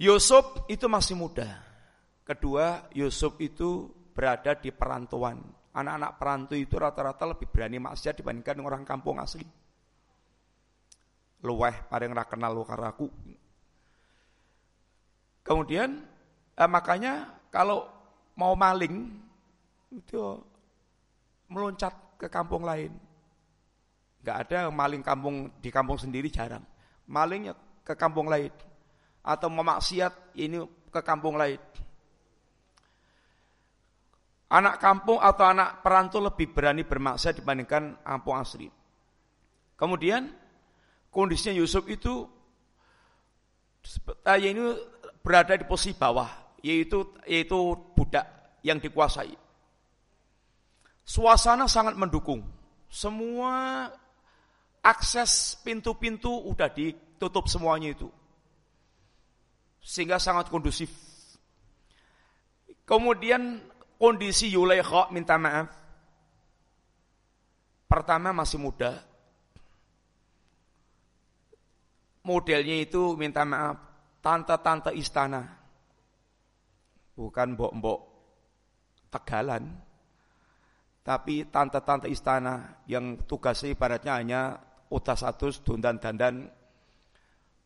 [0.00, 1.60] Yusuf itu masih muda.
[2.24, 8.86] Kedua, Yusuf itu berada di perantauan Anak-anak perantau itu rata-rata lebih berani maksiat dibandingkan orang
[8.86, 9.42] kampung asli.
[11.42, 13.10] Luweh paling ra kenal karaku.
[15.42, 15.98] Kemudian
[16.54, 17.90] eh, makanya kalau
[18.38, 19.18] mau maling
[19.98, 20.38] itu
[21.50, 22.92] meloncat ke kampung lain.
[24.24, 26.64] Gak ada maling kampung di kampung sendiri jarang.
[27.04, 27.52] Malingnya
[27.84, 28.48] ke kampung lain
[29.20, 31.60] atau memaksiat ini ke kampung lain.
[34.48, 38.68] Anak kampung atau anak perantau lebih berani bermaksiat dibandingkan kampung asli.
[39.74, 40.30] Kemudian
[41.10, 42.24] kondisinya Yusuf itu
[44.24, 44.78] uh, ini
[45.20, 47.58] berada di posisi bawah, yaitu yaitu
[47.92, 49.43] budak yang dikuasai.
[51.04, 52.42] Suasana sangat mendukung.
[52.88, 53.86] Semua
[54.80, 58.08] akses pintu-pintu udah ditutup semuanya itu.
[59.84, 60.88] Sehingga sangat kondusif.
[62.88, 63.60] Kemudian
[64.00, 65.68] kondisi Yulaikha minta maaf.
[67.88, 69.14] Pertama masih muda.
[72.24, 73.76] modelnya itu minta maaf
[74.24, 75.44] tante-tante istana.
[77.14, 78.00] Bukan mbok-mbok
[79.12, 79.70] tegalan.
[81.04, 84.40] Tapi tante-tante istana yang tugasnya ibaratnya hanya
[84.88, 86.48] utas atus, dundan dandan.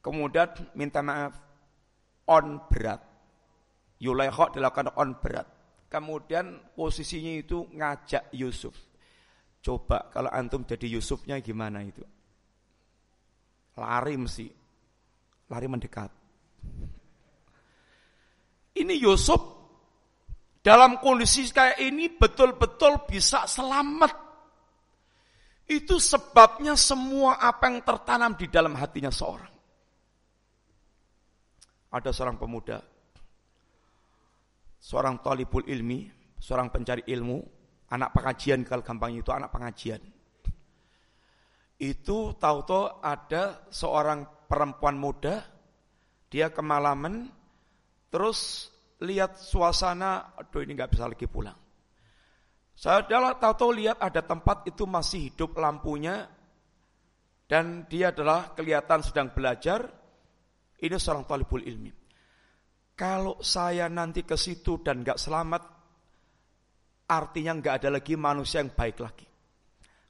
[0.03, 1.39] Kemudian minta maaf
[2.27, 2.99] on berat.
[4.03, 5.47] Yulaikha dilakukan on berat.
[5.87, 8.75] Kemudian posisinya itu ngajak Yusuf.
[9.63, 12.03] Coba kalau antum jadi Yusufnya gimana itu?
[13.79, 14.51] Lari mesti.
[15.47, 16.11] Lari mendekat.
[18.79, 19.58] Ini Yusuf
[20.61, 24.27] dalam kondisi kayak ini betul-betul bisa selamat.
[25.69, 29.53] Itu sebabnya semua apa yang tertanam di dalam hatinya seorang.
[31.93, 32.81] Ada seorang pemuda
[34.79, 36.07] seorang talibul ilmi,
[36.39, 37.39] seorang pencari ilmu,
[37.93, 40.03] anak pengajian kalau gampangnya itu anak pengajian.
[41.79, 45.45] Itu tahu-tahu ada seorang perempuan muda,
[46.33, 47.31] dia kemalaman,
[48.11, 51.59] terus lihat suasana, aduh ini nggak bisa lagi pulang.
[52.79, 56.27] Saya tahu-tahu lihat ada tempat itu masih hidup lampunya,
[57.49, 59.87] dan dia adalah kelihatan sedang belajar,
[60.79, 61.91] ini seorang talibul ilmi.
[62.99, 65.63] Kalau saya nanti ke situ dan nggak selamat,
[67.09, 69.27] artinya nggak ada lagi manusia yang baik lagi.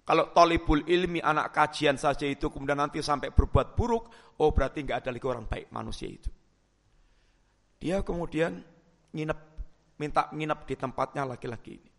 [0.08, 4.04] Kalau tolibul ilmi anak kajian saja itu kemudian nanti sampai berbuat buruk,
[4.40, 6.32] oh berarti nggak ada lagi orang baik manusia itu.
[7.76, 8.56] Dia kemudian
[9.14, 9.40] nginep,
[10.00, 11.90] minta nginep di tempatnya laki-laki ini.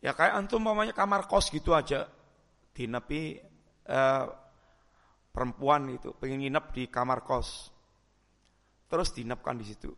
[0.00, 2.08] Ya kayak antum mamanya kamar kos gitu aja,
[2.72, 3.36] dinepi
[3.84, 4.26] eh,
[5.30, 7.68] perempuan itu pengen nginep di kamar kos.
[8.90, 9.92] Terus dinapkan di situ.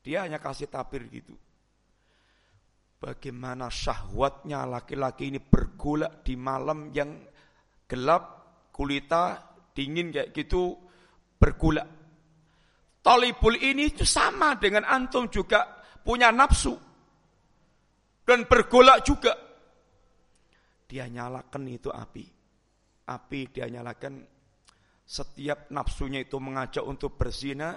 [0.00, 1.34] Dia hanya kasih tabir gitu.
[3.00, 7.20] Bagaimana syahwatnya laki-laki ini bergolak di malam yang
[7.84, 8.24] gelap,
[8.72, 9.44] kulita,
[9.76, 10.72] dingin kayak gitu,
[11.36, 11.84] bergolak.
[13.04, 16.72] Talibul ini itu sama dengan antum juga punya nafsu.
[18.24, 19.36] Dan bergolak juga.
[20.88, 22.24] Dia nyalakan itu api.
[23.04, 24.24] Api dia nyalakan
[25.04, 27.76] setiap nafsunya itu mengajak untuk berzina,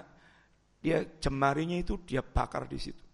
[0.80, 3.04] dia jemarinya itu dia bakar di situ.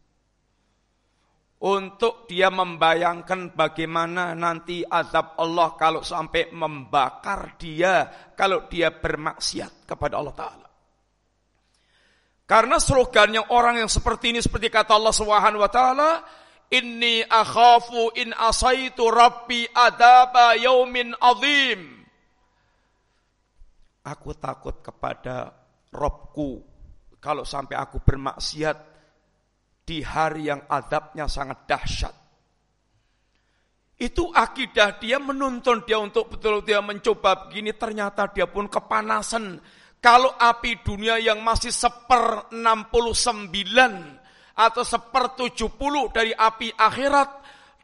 [1.64, 8.07] Untuk dia membayangkan bagaimana nanti azab Allah kalau sampai membakar dia
[8.38, 10.68] kalau dia bermaksiat kepada Allah Ta'ala.
[12.45, 16.11] Karena slogannya orang yang seperti ini seperti kata Allah Subhanahu wa taala,
[16.69, 22.05] "Inni akhafu in asaitu rabbi adaba yaumin azim."
[24.05, 25.57] Aku takut kepada
[25.89, 26.61] Robku
[27.17, 28.77] kalau sampai aku bermaksiat
[29.85, 32.15] di hari yang adabnya sangat dahsyat.
[33.95, 39.57] Itu akidah dia menuntun dia untuk betul dia mencoba begini ternyata dia pun kepanasan.
[40.05, 43.49] Kalau api dunia yang masih seper 69
[44.53, 47.31] atau seper 70 dari api akhirat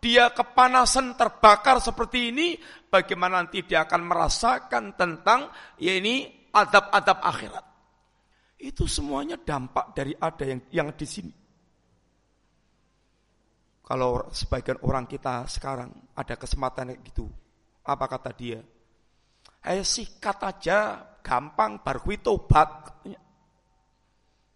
[0.04, 2.60] dia kepanasan terbakar seperti ini,
[2.92, 5.48] bagaimana nanti dia akan merasakan tentang
[5.80, 7.64] ya ini adab-adab akhirat.
[8.60, 11.32] Itu semuanya dampak dari ada yang yang di sini.
[13.80, 17.24] Kalau sebagian orang kita sekarang ada kesempatan gitu,
[17.80, 18.60] apa kata dia?
[19.60, 20.78] Ayo sikat aja,
[21.20, 23.02] gampang, barkui tobat.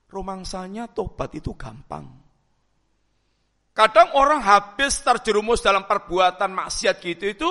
[0.08, 2.06] Romangsanya tobat itu gampang.
[3.74, 7.48] Kadang orang habis terjerumus dalam perbuatan maksiat gitu itu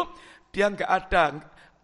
[0.56, 1.24] dia nggak ada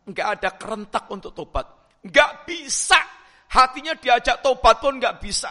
[0.08, 1.68] nggak ada kerentak untuk tobat,
[2.08, 5.50] nggak bisa Hatinya diajak tobat pun nggak bisa.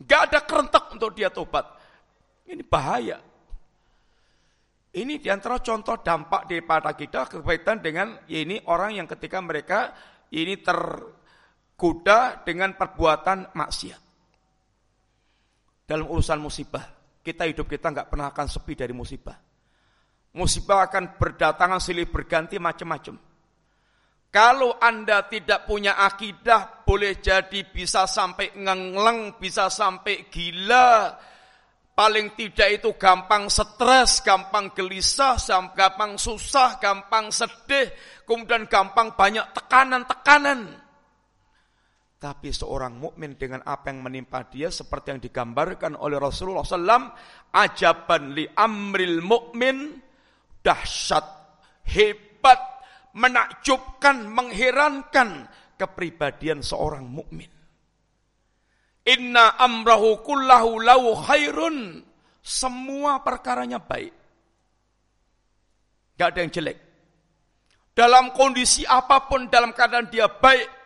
[0.00, 1.68] Nggak ada kerentak untuk dia tobat.
[2.48, 3.20] Ini bahaya.
[4.90, 9.94] Ini di antara contoh dampak daripada kita kebaikan dengan ini orang yang ketika mereka
[10.34, 14.02] ini tergoda dengan perbuatan maksiat.
[15.86, 16.82] Dalam urusan musibah,
[17.22, 19.38] kita hidup kita nggak pernah akan sepi dari musibah.
[20.34, 23.18] Musibah akan berdatangan silih berganti macam-macam.
[24.30, 31.18] Kalau Anda tidak punya akidah, boleh jadi bisa sampai ngengleng, bisa sampai gila.
[32.00, 35.36] Paling tidak itu gampang stres, gampang gelisah,
[35.76, 37.92] gampang susah, gampang sedih,
[38.24, 40.80] kemudian gampang banyak tekanan-tekanan.
[42.16, 47.12] Tapi seorang mukmin dengan apa yang menimpa dia seperti yang digambarkan oleh Rasulullah SAW,
[47.52, 50.00] ajaban li amril mukmin
[50.64, 51.28] dahsyat,
[51.84, 52.80] hebat,
[53.12, 57.59] menakjubkan, mengherankan kepribadian seorang mukmin.
[59.08, 62.04] Inna amrahu kullahu lahu khairun.
[62.40, 64.12] Semua perkaranya baik.
[66.16, 66.78] Gak ada yang jelek.
[67.96, 70.80] Dalam kondisi apa pun, dalam keadaan dia baik.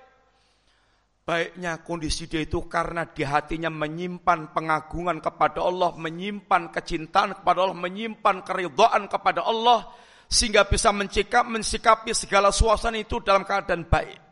[1.25, 7.81] baiknya kondisi dia itu karena di hatinya menyimpan pengagungan kepada Allah, menyimpan kecintaan kepada Allah,
[7.81, 9.89] menyimpan keridhaan kepada Allah,
[10.29, 14.24] sehingga bisa mencikap, mensikapi segala suasana itu dalam keadaan baik.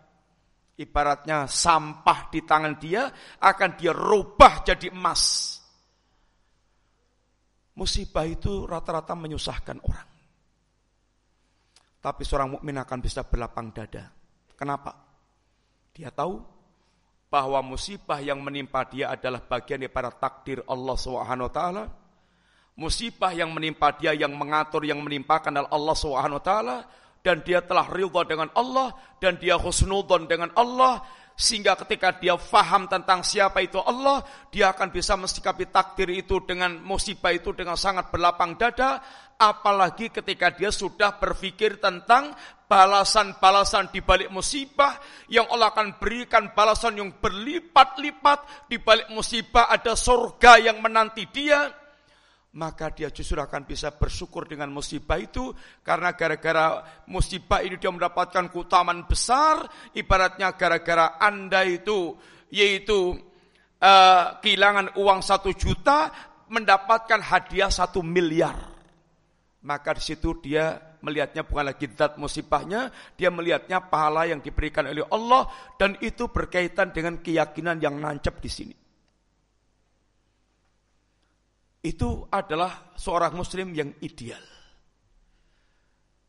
[0.73, 5.55] Ibaratnya sampah di tangan dia akan dia rubah jadi emas.
[7.77, 10.09] Musibah itu rata-rata menyusahkan orang.
[12.03, 14.11] Tapi seorang mukmin akan bisa berlapang dada.
[14.59, 14.93] Kenapa?
[15.93, 16.41] Dia tahu
[17.33, 21.85] bahwa musibah yang menimpa dia adalah bagian daripada takdir Allah Subhanahu wa
[22.77, 26.45] musibah yang menimpa dia yang mengatur yang menimpakan adalah Allah Subhanahu wa
[27.23, 28.93] dan dia telah ridha dengan Allah
[29.23, 31.01] dan dia husnudzon dengan Allah
[31.33, 34.21] sehingga ketika dia faham tentang siapa itu Allah,
[34.53, 39.01] dia akan bisa mensikapi takdir itu dengan musibah itu dengan sangat berlapang dada,
[39.41, 42.37] apalagi ketika dia sudah berpikir tentang
[42.69, 44.97] balasan-balasan di balik musibah
[45.29, 51.69] yang Allah akan berikan balasan yang berlipat-lipat di balik musibah ada surga yang menanti dia
[52.53, 58.53] maka dia justru akan bisa bersyukur dengan musibah itu karena gara-gara musibah ini dia mendapatkan
[58.53, 59.65] keutamaan besar
[59.97, 62.13] ibaratnya gara-gara anda itu
[62.53, 63.17] yaitu
[63.81, 66.13] uh, kehilangan uang satu juta
[66.53, 68.69] mendapatkan hadiah satu miliar.
[69.65, 75.03] Maka di situ dia melihatnya bukan lagi zat musibahnya dia melihatnya pahala yang diberikan oleh
[75.11, 75.51] Allah
[75.81, 78.82] dan itu berkaitan dengan keyakinan yang nancap di sini
[81.83, 84.41] itu adalah seorang muslim yang ideal.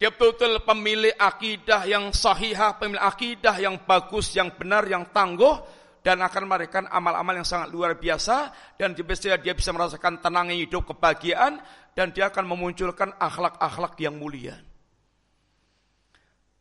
[0.02, 5.64] Dia betul-betul pemilik akidah yang sahihah, pemilik akidah yang bagus, yang benar, yang tangguh,
[6.04, 10.92] dan akan memberikan amal-amal yang sangat luar biasa, dan dia dia bisa merasakan tenangnya hidup,
[10.92, 11.62] kebahagiaan,
[11.96, 14.60] dan dia akan memunculkan akhlak-akhlak yang mulia.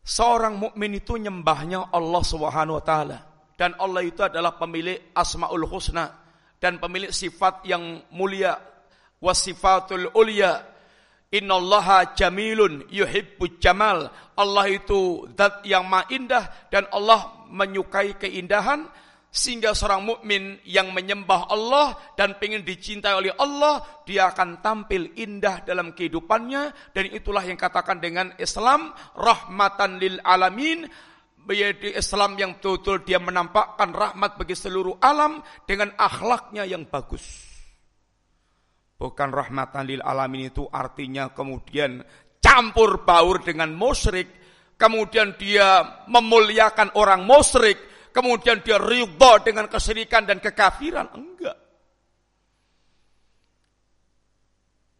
[0.02, 3.18] Seorang mukmin itu nyembahnya Allah Subhanahu wa taala
[3.54, 6.10] dan Allah itu adalah pemilik Asmaul Husna
[6.58, 8.58] dan pemilik sifat yang mulia
[9.22, 10.72] wasifatul ulia
[11.32, 14.12] Innallaha jamilun yuhibbu jamal.
[14.36, 18.84] Allah itu zat yang maha indah dan Allah menyukai keindahan
[19.32, 25.64] sehingga seorang mukmin yang menyembah Allah dan ingin dicintai oleh Allah, dia akan tampil indah
[25.64, 30.84] dalam kehidupannya dan itulah yang katakan dengan Islam rahmatan lil alamin
[31.48, 37.51] yaitu Islam yang betul-betul dia menampakkan rahmat bagi seluruh alam dengan akhlaknya yang bagus.
[39.02, 42.06] Bukan rahmatan lil alamin itu artinya kemudian
[42.38, 44.30] campur baur dengan musyrik,
[44.78, 47.82] kemudian dia memuliakan orang musyrik,
[48.14, 51.10] kemudian dia ridha dengan kesyirikan dan kekafiran.
[51.18, 51.58] Enggak.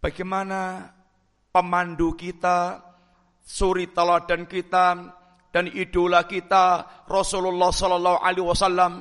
[0.03, 0.91] Bagaimana
[1.55, 2.83] pemandu kita,
[3.39, 4.99] suri teladan kita,
[5.55, 8.93] dan idola kita Rasulullah Sallallahu Alaihi Wasallam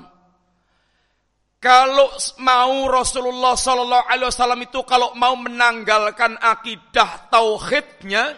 [1.62, 2.10] kalau
[2.42, 8.34] mau Rasulullah Sallallahu Alaihi Wasallam itu kalau mau menanggalkan akidah tauhidnya,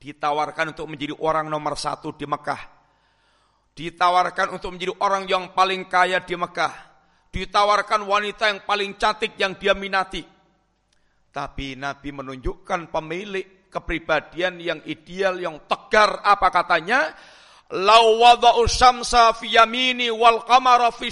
[0.00, 2.64] ditawarkan untuk menjadi orang nomor satu di Mekah,
[3.76, 6.72] ditawarkan untuk menjadi orang yang paling kaya di Mekah,
[7.28, 10.24] ditawarkan wanita yang paling cantik yang dia minati.
[11.28, 16.24] Tapi Nabi menunjukkan pemilik kepribadian yang ideal, yang tegar.
[16.24, 17.12] Apa katanya?
[17.68, 19.52] Lau wada'u syamsa fi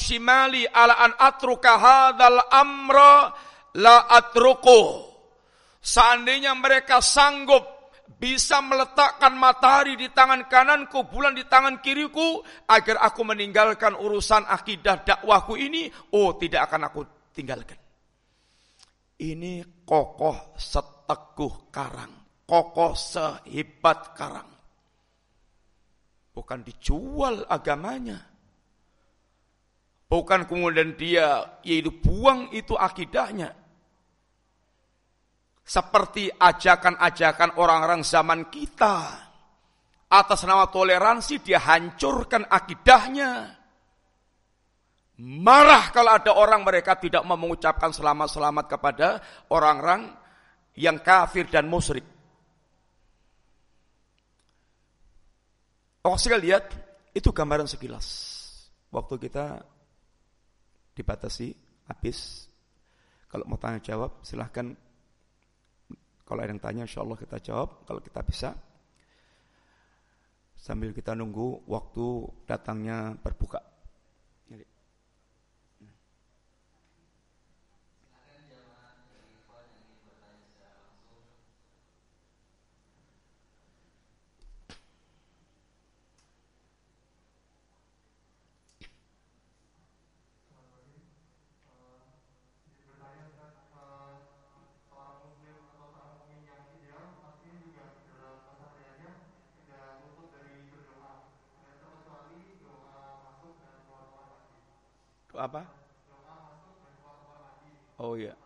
[0.01, 3.29] shimali ala an hadzal amra
[3.77, 5.05] la atruku.
[5.85, 7.77] Seandainya mereka sanggup
[8.17, 12.41] bisa meletakkan matahari di tangan kananku, bulan di tangan kiriku,
[12.73, 17.01] agar aku meninggalkan urusan akidah dakwahku ini, oh tidak akan aku
[17.37, 17.77] tinggalkan.
[19.21, 24.56] Ini kokoh seteguh karang, kokoh sehebat karang.
[26.37, 28.20] Bukan dijual agamanya.
[30.05, 33.57] Bukan kemudian dia yaitu buang itu akidahnya.
[35.64, 39.24] Seperti ajakan-ajakan orang-orang zaman kita.
[40.12, 43.57] Atas nama toleransi dia hancurkan akidahnya.
[45.16, 49.09] Marah kalau ada orang mereka tidak mau mengucapkan selamat-selamat kepada
[49.49, 50.12] orang-orang
[50.76, 52.16] yang kafir dan musyrik.
[56.07, 56.71] Kalau saya lihat
[57.19, 58.07] itu gambaran sekilas.
[58.95, 59.59] Waktu kita
[60.95, 61.51] dibatasi
[61.91, 62.47] habis.
[63.27, 64.71] Kalau mau tanya jawab silahkan.
[66.23, 67.83] Kalau ada yang tanya insya Allah kita jawab.
[67.91, 68.55] Kalau kita bisa.
[70.55, 72.07] Sambil kita nunggu waktu
[72.47, 73.59] datangnya berbuka.
[105.47, 105.62] Apa?
[107.99, 108.36] Oh iya.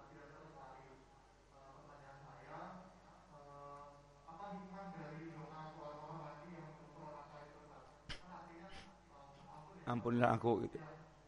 [9.91, 10.79] Ampunilah aku gitu.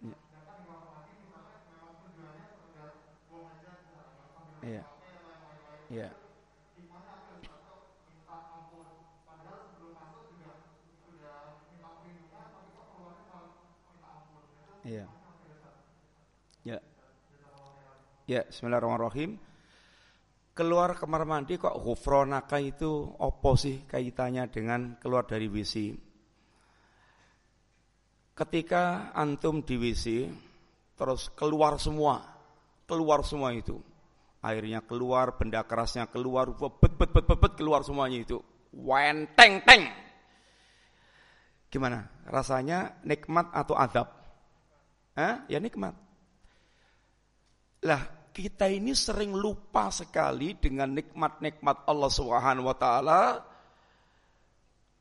[0.04, 0.16] Iya.
[4.62, 4.82] Iya.
[5.90, 6.21] Iya.
[16.62, 16.78] Ya.
[18.30, 19.34] Ya, bismillahirrahmanirrahim.
[20.54, 25.96] Keluar kamar mandi kok hufronaka itu opo sih kaitannya dengan keluar dari WC?
[28.36, 30.28] Ketika antum di WC
[30.94, 32.22] terus keluar semua,
[32.86, 33.80] keluar semua itu.
[34.42, 38.38] Airnya keluar, benda kerasnya keluar, bet bet bet bet, bet keluar semuanya itu.
[38.74, 39.82] Wenteng teng.
[41.72, 42.06] Gimana?
[42.28, 44.10] Rasanya nikmat atau adab?
[45.16, 45.46] Hah?
[45.48, 46.11] Ya nikmat.
[47.83, 48.03] Lah,
[48.33, 53.20] kita ini sering lupa sekali dengan nikmat-nikmat Allah Subhanahu wa taala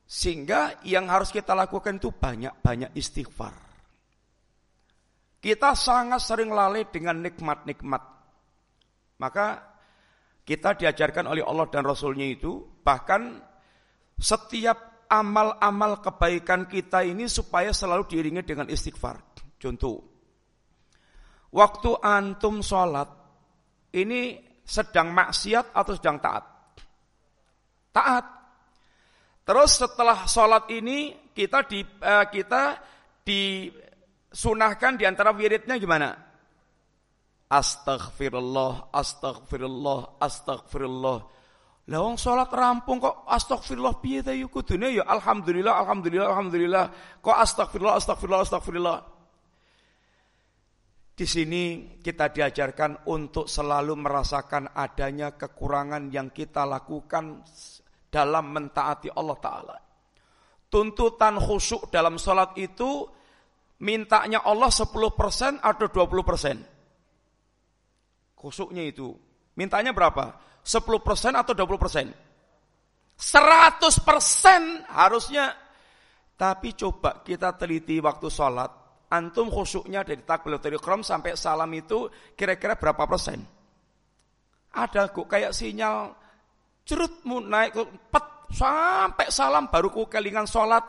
[0.03, 3.55] sehingga yang harus kita lakukan itu banyak-banyak istighfar.
[5.41, 8.03] Kita sangat sering lalai dengan nikmat-nikmat.
[9.23, 9.47] Maka
[10.43, 13.39] kita diajarkan oleh Allah dan Rasulnya itu bahkan
[14.19, 19.17] setiap amal-amal kebaikan kita ini supaya selalu diiringi dengan istighfar.
[19.55, 20.10] Contoh,
[21.51, 23.07] waktu antum sholat,
[23.95, 26.45] ini sedang maksiat atau sedang taat?
[27.91, 28.25] Taat.
[29.43, 32.79] Terus setelah sholat ini kita di uh, kita
[33.25, 36.15] disunahkan di antara wiridnya gimana?
[37.51, 41.19] Astaghfirullah, astaghfirullah, astaghfirullah.
[41.91, 46.85] Lah wong salat rampung kok astagfirullah piye ta yo kudune ya alhamdulillah alhamdulillah alhamdulillah
[47.19, 48.97] kok astagfirullah astagfirullah astagfirullah.
[51.21, 57.45] Di sini kita diajarkan untuk selalu merasakan adanya kekurangan yang kita lakukan
[58.09, 59.77] dalam mentaati Allah Ta'ala.
[60.65, 63.05] Tuntutan khusyuk dalam sholat itu
[63.85, 68.33] mintanya Allah 10% atau 20%.
[68.33, 69.13] Khusyuknya itu.
[69.61, 70.41] Mintanya berapa?
[70.65, 73.13] 10% atau 20%?
[73.13, 75.53] 100% harusnya.
[76.33, 78.80] Tapi coba kita teliti waktu sholat
[79.11, 83.43] antum khusyuknya dari takbiratul ihram sampai salam itu kira-kira berapa persen?
[84.71, 86.15] Ada kok kayak sinyal
[86.87, 87.75] cerutmu naik
[88.07, 90.83] pet sampai salam baru ku kelingan sholat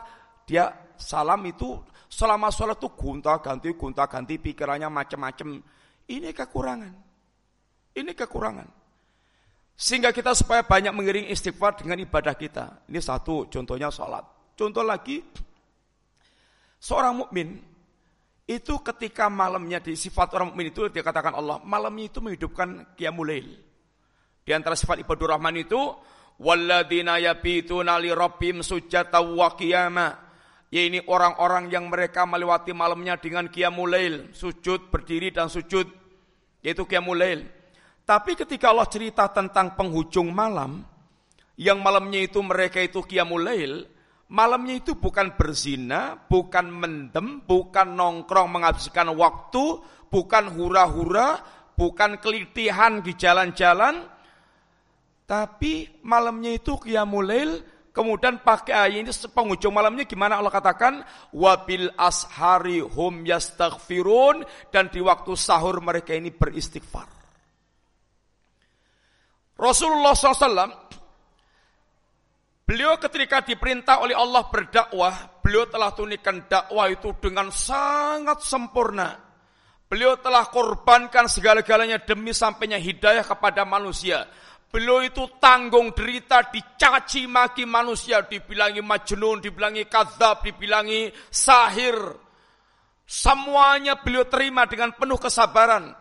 [0.47, 5.59] dia salam itu selama sholat itu gunta ganti gunta ganti pikirannya macam-macam
[6.07, 6.93] ini kekurangan.
[7.93, 8.67] Ini kekurangan.
[9.73, 12.87] Sehingga kita supaya banyak mengiring istighfar dengan ibadah kita.
[12.89, 14.23] Ini satu contohnya sholat.
[14.53, 15.23] Contoh lagi
[16.77, 17.72] seorang mukmin
[18.43, 23.31] itu ketika malamnya di sifat orang mukmin itu dikatakan Allah, malamnya itu menghidupkan qiyamul
[24.43, 25.79] Di antara sifat ibadur rahman itu
[26.43, 30.07] walladzina yabituna li rabbim sujata wa qiyama.
[30.73, 33.95] Ya ini orang-orang yang mereka melewati malamnya dengan qiyamul
[34.35, 35.87] sujud, berdiri dan sujud,
[36.59, 37.23] yaitu qiyamul
[38.03, 40.83] Tapi ketika Allah cerita tentang penghujung malam,
[41.55, 43.47] yang malamnya itu mereka itu qiyamul
[44.33, 49.77] Malamnya itu bukan berzina, bukan mendem, bukan nongkrong menghabiskan waktu,
[50.09, 51.37] bukan hura-hura,
[51.77, 54.01] bukan kelitihan di jalan-jalan,
[55.29, 57.61] tapi malamnya itu qiyamulail,
[57.93, 64.41] kemudian pakai ayat ini penghujung malamnya gimana Allah katakan wabil ashari hum yastaghfirun
[64.73, 67.05] dan di waktu sahur mereka ini beristighfar.
[69.61, 70.83] Rasulullah SAW
[72.73, 79.13] Beliau ketika diperintah oleh Allah berdakwah, beliau telah tunikan dakwah itu dengan sangat sempurna.
[79.85, 84.25] Beliau telah korbankan segala-galanya demi sampainya hidayah kepada manusia.
[84.73, 91.93] Beliau itu tanggung derita, dicaci maki manusia, dibilangi majnun, dibilangi kadzab, dibilangi sahir.
[93.05, 95.93] Semuanya beliau terima dengan penuh kesabaran.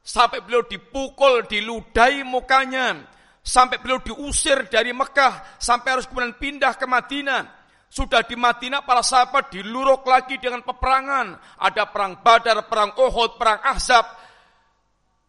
[0.00, 3.12] Sampai beliau dipukul, diludahi mukanya,
[3.44, 7.62] sampai beliau diusir dari Mekah sampai harus kemudian pindah ke Madinah.
[7.92, 11.38] Sudah di Madinah para sahabat diluruk lagi dengan peperangan.
[11.62, 14.02] Ada perang Badar, perang Uhud, perang Ahzab.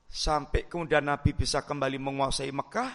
[0.10, 2.90] Sampai kemudian Nabi bisa kembali menguasai Mekah.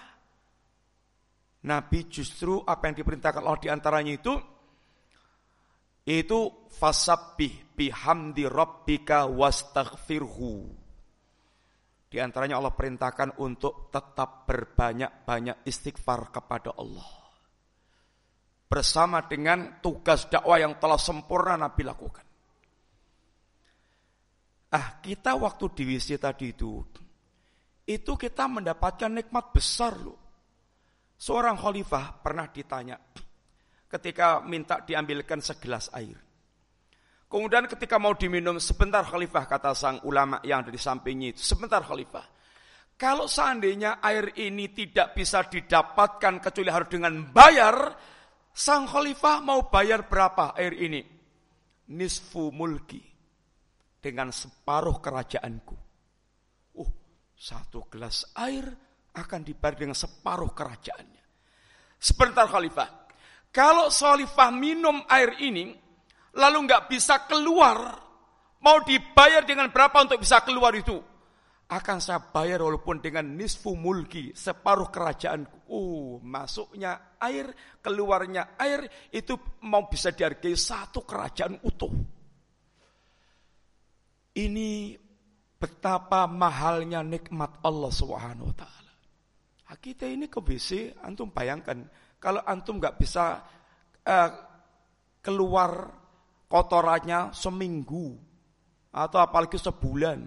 [1.61, 4.33] Nabi justru apa yang diperintahkan Allah di antaranya itu
[6.09, 6.41] itu
[6.73, 10.80] fasabbih bihamdi rabbika wastaghfirhu.
[12.11, 17.07] Di antaranya Allah perintahkan untuk tetap berbanyak-banyak istighfar kepada Allah.
[18.67, 22.27] Bersama dengan tugas dakwah yang telah sempurna Nabi lakukan.
[24.75, 26.83] Ah, kita waktu di WC tadi itu,
[27.87, 30.19] itu kita mendapatkan nikmat besar loh.
[31.15, 32.99] Seorang khalifah pernah ditanya
[33.91, 36.30] ketika minta diambilkan segelas air.
[37.31, 41.79] Kemudian ketika mau diminum sebentar khalifah kata sang ulama yang ada di sampingnya itu, sebentar
[41.79, 42.27] khalifah.
[42.99, 47.95] Kalau seandainya air ini tidak bisa didapatkan kecuali harus dengan bayar,
[48.51, 51.07] sang khalifah mau bayar berapa air ini?
[51.95, 52.99] Nisfu mulki
[54.03, 55.77] dengan separuh kerajaanku.
[56.83, 56.91] Uh,
[57.39, 58.67] satu gelas air
[59.15, 61.25] akan dibayar dengan separuh kerajaannya.
[61.95, 63.07] Sebentar khalifah.
[63.55, 65.90] Kalau khalifah minum air ini,
[66.37, 67.99] lalu nggak bisa keluar,
[68.63, 70.99] mau dibayar dengan berapa untuk bisa keluar itu?
[71.71, 75.71] Akan saya bayar walaupun dengan nisfu mulki, separuh kerajaanku.
[75.71, 81.95] Uh, masuknya air, keluarnya air, itu mau bisa dihargai satu kerajaan utuh.
[84.35, 84.99] Ini
[85.61, 88.95] betapa mahalnya nikmat Allah Subhanahu wa taala.
[89.79, 90.43] Kita ini ke
[90.99, 91.87] antum bayangkan
[92.19, 93.39] kalau antum nggak bisa
[94.03, 94.31] uh,
[95.23, 96.00] keluar
[96.51, 98.19] kotorannya seminggu
[98.91, 100.19] atau apalagi sebulan,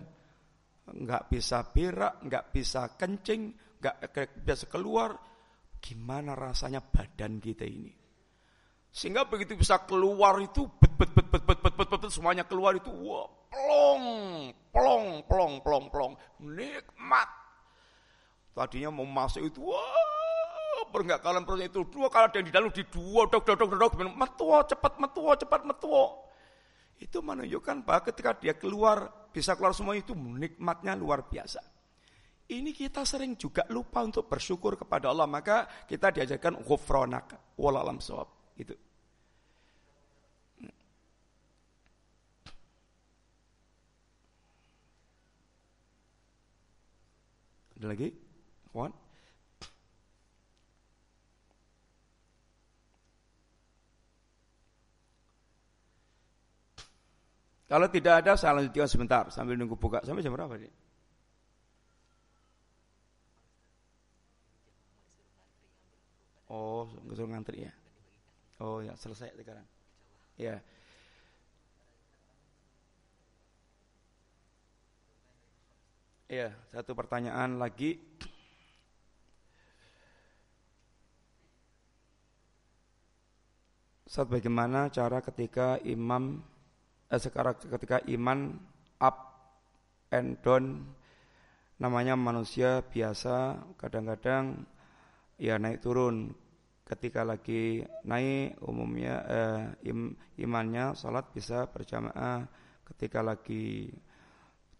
[0.87, 3.51] nggak bisa berak, nggak bisa kencing,
[3.83, 3.95] nggak
[4.39, 5.11] bisa keluar,
[5.83, 7.91] gimana rasanya badan kita ini?
[8.87, 12.47] Sehingga begitu bisa keluar itu bet bet bet bet bet bet bet, bet, bet semuanya
[12.47, 14.05] keluar itu wah plong,
[14.73, 17.29] plong, plong, plong, plong, nikmat.
[18.53, 20.12] Tadinya mau masuk itu, wah,
[20.93, 23.93] kalian perutnya itu dua kali ada yang di dalam di dua, dok, dok, dok, dok,
[24.13, 26.03] metua, cepat, metua, cepat, metua.
[27.01, 31.59] Itu menunjukkan bahwa ketika dia keluar, bisa keluar semua itu nikmatnya luar biasa.
[32.53, 38.29] Ini kita sering juga lupa untuk bersyukur kepada Allah, maka kita diajarkan ghufranak, walalam sawab.
[38.53, 38.77] Itu.
[47.83, 48.15] Ada lagi?
[48.71, 49.02] Kawan?
[57.73, 59.97] Kalau tidak ada, saya lanjutkan sebentar sambil nunggu buka.
[60.05, 60.69] Sampai jam berapa nih?
[66.53, 67.73] Oh, suruh ngantri ya.
[68.61, 69.65] Oh ya, selesai sekarang.
[70.37, 70.61] Ya.
[76.29, 77.97] Iya, satu pertanyaan lagi.
[84.05, 86.52] Saat bagaimana cara ketika imam
[87.13, 88.57] eh, sekarang ketika iman
[88.97, 89.17] up
[90.09, 90.81] and down
[91.77, 94.65] namanya manusia biasa kadang-kadang
[95.37, 96.33] ya naik turun.
[96.83, 102.43] Ketika lagi naik umumnya eh, im, imannya salat bisa berjamaah.
[102.83, 103.87] Ketika lagi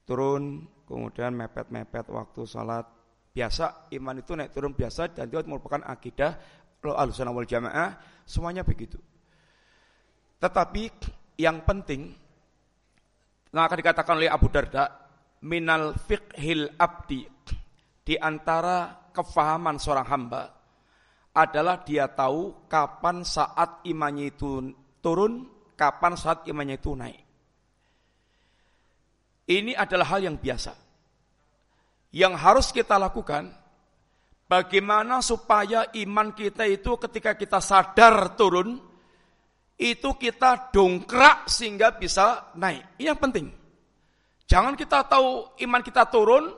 [0.04, 2.86] turun kemudian mepet-mepet waktu sholat.
[3.34, 6.38] Biasa iman itu naik turun biasa dan itu merupakan akidah
[6.86, 7.98] lo alusan wal jamaah.
[8.28, 9.00] Semuanya begitu.
[10.38, 10.84] Tetapi
[11.40, 12.23] yang penting
[13.54, 14.90] yang akan dikatakan oleh Abu Darda
[15.46, 17.22] minal fiqhil abdi
[18.02, 20.44] di antara kefahaman seorang hamba
[21.34, 25.46] adalah dia tahu kapan saat imannya itu turun,
[25.78, 27.22] kapan saat imannya itu naik.
[29.44, 30.74] Ini adalah hal yang biasa.
[32.14, 33.50] Yang harus kita lakukan,
[34.46, 38.78] bagaimana supaya iman kita itu ketika kita sadar turun,
[39.78, 42.98] itu kita dongkrak sehingga bisa naik.
[43.02, 43.48] Ini yang penting.
[44.46, 46.52] Jangan kita tahu iman kita turun,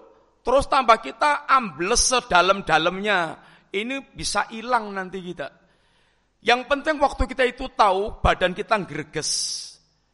[0.43, 3.39] terus tambah kita ambles sedalam-dalamnya.
[3.71, 5.47] Ini bisa hilang nanti kita.
[6.45, 9.29] Yang penting waktu kita itu tahu badan kita greges.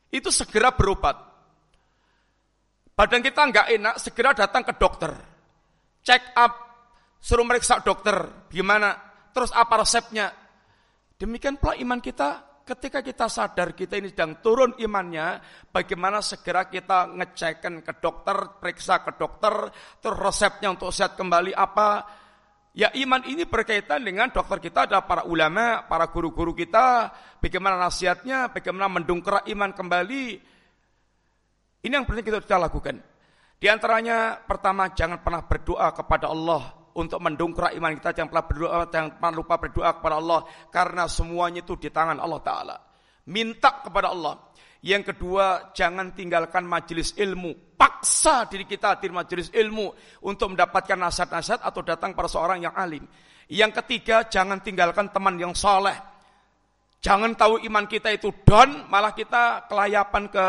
[0.07, 1.17] Itu segera berobat.
[2.95, 5.11] Badan kita nggak enak, segera datang ke dokter.
[6.05, 6.53] Check up,
[7.17, 8.93] suruh meriksa dokter, gimana?
[9.31, 10.29] Terus apa resepnya?
[11.17, 17.11] Demikian pula iman kita, ketika kita sadar kita ini sedang turun imannya, bagaimana segera kita
[17.11, 19.69] ngecekkan ke dokter, periksa ke dokter,
[20.01, 22.19] terus resepnya untuk sehat kembali apa?
[22.71, 27.11] Ya iman ini berkaitan dengan dokter kita ada para ulama, para guru-guru kita,
[27.43, 30.23] bagaimana nasihatnya, bagaimana mendongkrak iman kembali,
[31.81, 33.01] ini yang penting kita lakukan.
[33.61, 38.79] Di antaranya pertama jangan pernah berdoa kepada Allah untuk mendongkrak iman kita jangan pernah berdoa
[38.91, 42.77] jangan pernah lupa berdoa kepada Allah karena semuanya itu di tangan Allah taala.
[43.31, 44.35] Minta kepada Allah.
[44.81, 47.77] Yang kedua, jangan tinggalkan majelis ilmu.
[47.77, 49.93] Paksa diri kita di majelis ilmu
[50.25, 53.05] untuk mendapatkan nasihat-nasihat atau datang pada seorang yang alim.
[53.45, 55.93] Yang ketiga, jangan tinggalkan teman yang soleh.
[56.97, 60.45] Jangan tahu iman kita itu down, malah kita kelayapan ke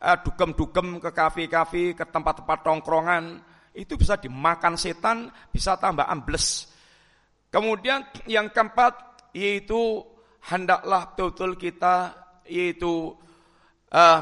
[0.00, 3.40] uh, dugem-dugem ke kafe-kafe, ke tempat-tempat tongkrongan,
[3.72, 6.68] itu bisa dimakan setan, bisa tambah ambles.
[7.52, 10.04] Kemudian yang keempat yaitu
[10.48, 12.12] hendaklah betul-betul kita
[12.48, 13.16] yaitu
[13.92, 14.20] uh,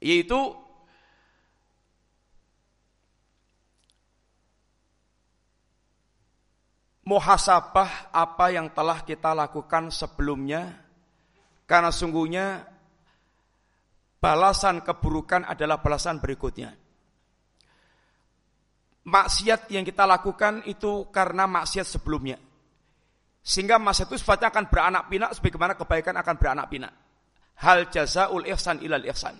[0.00, 0.38] yaitu
[7.08, 10.84] muhasabah apa yang telah kita lakukan sebelumnya
[11.64, 12.68] karena sungguhnya
[14.20, 16.87] balasan keburukan adalah balasan berikutnya.
[19.08, 22.36] Maksiat yang kita lakukan itu karena maksiat sebelumnya.
[23.40, 26.92] Sehingga masa itu sifatnya akan beranak pinak sebagaimana kebaikan akan beranak pinak.
[27.64, 29.32] Hal jazaul ihsan ilal ihsan.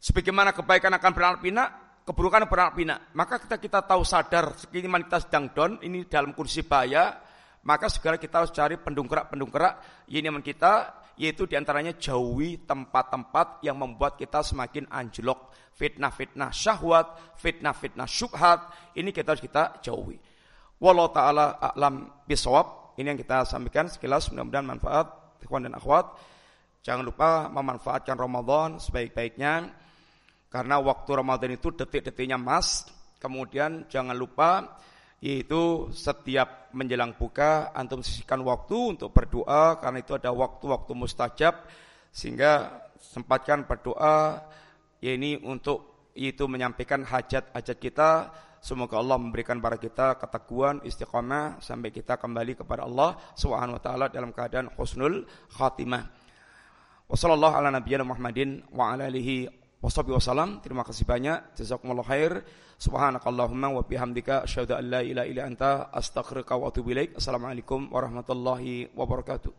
[0.00, 1.68] Sebagaimana kebaikan akan beranak pinak,
[2.08, 2.98] keburukan beranak pinak.
[3.12, 7.20] Maka kita kita tahu sadar sekiranya kita sedang down, ini dalam kondisi bahaya,
[7.68, 10.72] maka segera kita harus cari pendungkerak-pendungkerak ini kita
[11.18, 15.50] yaitu di antaranya jauhi tempat-tempat yang membuat kita semakin anjlok.
[15.78, 18.66] Fitnah-fitnah syahwat fitnah-fitnah syubhat
[18.98, 20.18] ini kita harus kita jauhi.
[20.78, 22.94] Wallahu taala a'lam bisawab.
[22.98, 23.86] Ini yang kita sampaikan.
[23.86, 26.18] Sekilas mudah-mudahan manfaat ikhwan dan akhwat.
[26.82, 29.70] Jangan lupa memanfaatkan Ramadan sebaik-baiknya
[30.48, 32.86] karena waktu Ramadan itu detik-detiknya mas.
[33.18, 34.78] Kemudian jangan lupa
[35.18, 41.66] yaitu setiap menjelang buka antum sisihkan waktu untuk berdoa karena itu ada waktu-waktu mustajab
[42.14, 44.46] sehingga sempatkan berdoa
[45.02, 48.10] ya ini untuk itu menyampaikan hajat-hajat kita
[48.58, 54.06] semoga Allah memberikan pada kita keteguhan istiqomah sampai kita kembali kepada Allah Subhanahu wa taala
[54.10, 56.10] dalam keadaan husnul khatimah.
[57.08, 59.48] Wassallallahu ala nabiyyina Muhammadin wa ala alihi
[59.78, 60.50] Wassalamualaikum wasallam.
[60.58, 61.54] Terima kasih banyak.
[61.54, 62.42] Jazakumullah khair.
[62.82, 67.14] Subhanakallahumma wa bihamdika asyhadu an la ilaha illa anta astaghfiruka wa atubu ilaik.
[67.14, 69.54] Assalamualaikum warahmatullahi wabarakatuh.